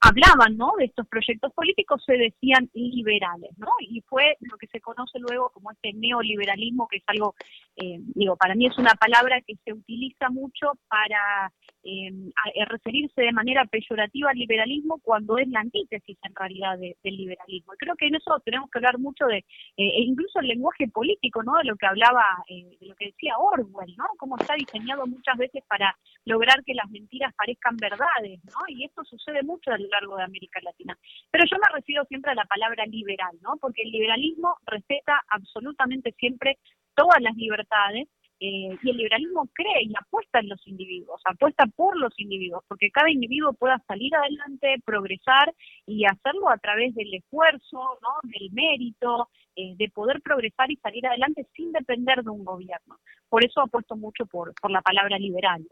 [0.01, 0.73] hablaban ¿no?
[0.79, 3.69] de estos proyectos políticos se decían liberales, ¿no?
[3.81, 7.35] Y fue lo que se conoce luego como este neoliberalismo, que es algo,
[7.77, 13.23] eh, digo, para mí es una palabra que se utiliza mucho para em, eh, referirse
[13.23, 17.73] de manera peyorativa al liberalismo cuando es la antítesis en realidad del liberalismo.
[17.75, 19.45] Y creo que en eso tenemos que hablar mucho de, eh,
[19.77, 21.57] e incluso el lenguaje político, ¿no?
[21.57, 24.05] De lo que hablaba, de lo que decía Orwell, ¿no?
[24.19, 28.61] Cómo está diseñado muchas veces para lograr que las mentiras parezcan verdades, ¿no?
[28.69, 30.97] Y esto sucede mucho a lo largo de América Latina.
[31.31, 33.57] Pero yo me refiero siempre a la palabra liberal, ¿no?
[33.61, 36.59] Porque el liberalismo respeta absolutamente siempre
[36.95, 38.09] todas las libertades
[38.41, 42.91] eh, y el liberalismo cree y apuesta en los individuos, apuesta por los individuos, porque
[42.91, 48.31] cada individuo pueda salir adelante, progresar y hacerlo a través del esfuerzo, ¿no?
[48.31, 52.99] del mérito, eh, de poder progresar y salir adelante sin depender de un gobierno.
[53.29, 55.67] Por eso apuesto mucho por, por la palabra liberal.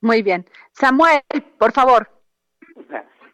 [0.00, 0.44] Muy bien.
[0.72, 1.22] Samuel,
[1.58, 2.08] por favor.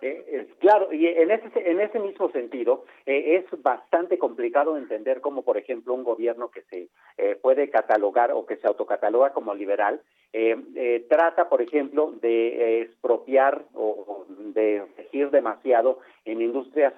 [0.05, 5.43] Eh, claro, y en ese, en ese mismo sentido, eh, es bastante complicado entender cómo,
[5.43, 6.89] por ejemplo, un gobierno que se
[7.19, 10.03] eh, puede catalogar o que se autocataloga como liberal,
[11.09, 14.25] trata, por ejemplo, de expropiar o,
[14.55, 16.95] de regir demasiado en industrias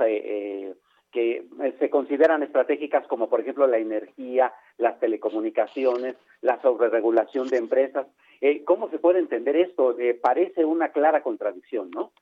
[1.11, 1.45] que
[1.81, 8.07] se consideran estratégicas como por ejemplo la energía, las telecomunicaciones, la sobreregulación de empresas.
[8.65, 9.97] ¿Cómo se puede entender esto?
[10.23, 12.13] parece una clara contradicción, ¿no?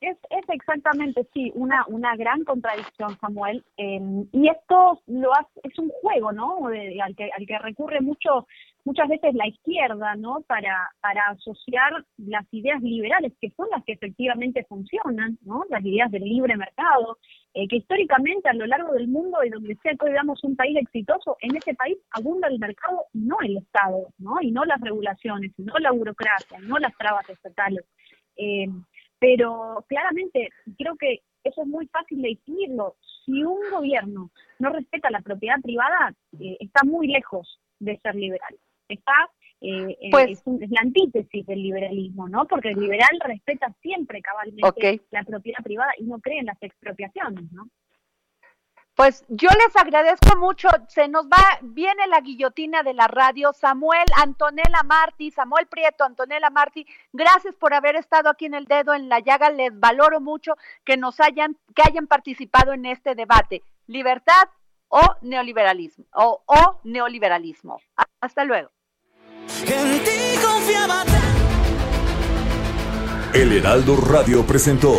[0.00, 3.64] Es, es exactamente, sí, una, una gran contradicción, Samuel.
[3.78, 6.66] Em, y esto lo hace, es un juego, ¿no?
[6.66, 8.46] al, que, al que recurre mucho,
[8.84, 10.42] muchas veces la izquierda, ¿no?
[10.46, 15.64] Para, para asociar las ideas liberales, que son las que efectivamente funcionan, ¿no?
[15.70, 17.16] Las ideas del libre mercado,
[17.54, 20.56] eh, que históricamente a lo largo del mundo y donde sea que hoy veamos un
[20.56, 24.42] país exitoso, en ese país abunda el mercado y no el Estado, ¿no?
[24.42, 27.86] Y no las regulaciones, y no la burocracia, y no las trabas estatales.
[28.36, 28.66] Eh,
[29.18, 32.96] pero claramente creo que eso es muy fácil de definirlo.
[33.24, 38.56] Si un gobierno no respeta la propiedad privada, eh, está muy lejos de ser liberal.
[38.88, 42.46] Está eh, eh, pues, es, la antítesis del liberalismo, ¿no?
[42.46, 47.50] Porque el liberal respeta siempre cabalmente la propiedad privada y no cree en las expropiaciones,
[47.52, 47.68] ¿no?
[48.96, 50.68] Pues yo les agradezco mucho.
[50.88, 53.52] Se nos va, viene la guillotina de la radio.
[53.52, 58.94] Samuel, Antonella Martí, Samuel Prieto, Antonella Martí, gracias por haber estado aquí en el dedo
[58.94, 59.50] en la llaga.
[59.50, 63.62] Les valoro mucho que nos hayan, que hayan participado en este debate.
[63.86, 64.48] Libertad
[64.88, 67.78] o neoliberalismo, o, o neoliberalismo.
[68.22, 68.70] Hasta luego.
[73.34, 74.94] El Heraldo Radio presentó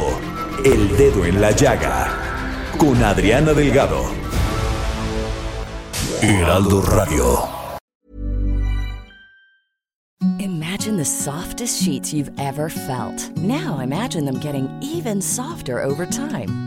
[0.64, 2.27] El Dedo en la Llaga
[2.78, 4.06] con Adriana Delgado.
[6.22, 7.56] Heraldo Radio.
[10.40, 13.36] Imagine the softest sheets you've ever felt.
[13.38, 16.67] Now imagine them getting even softer over time.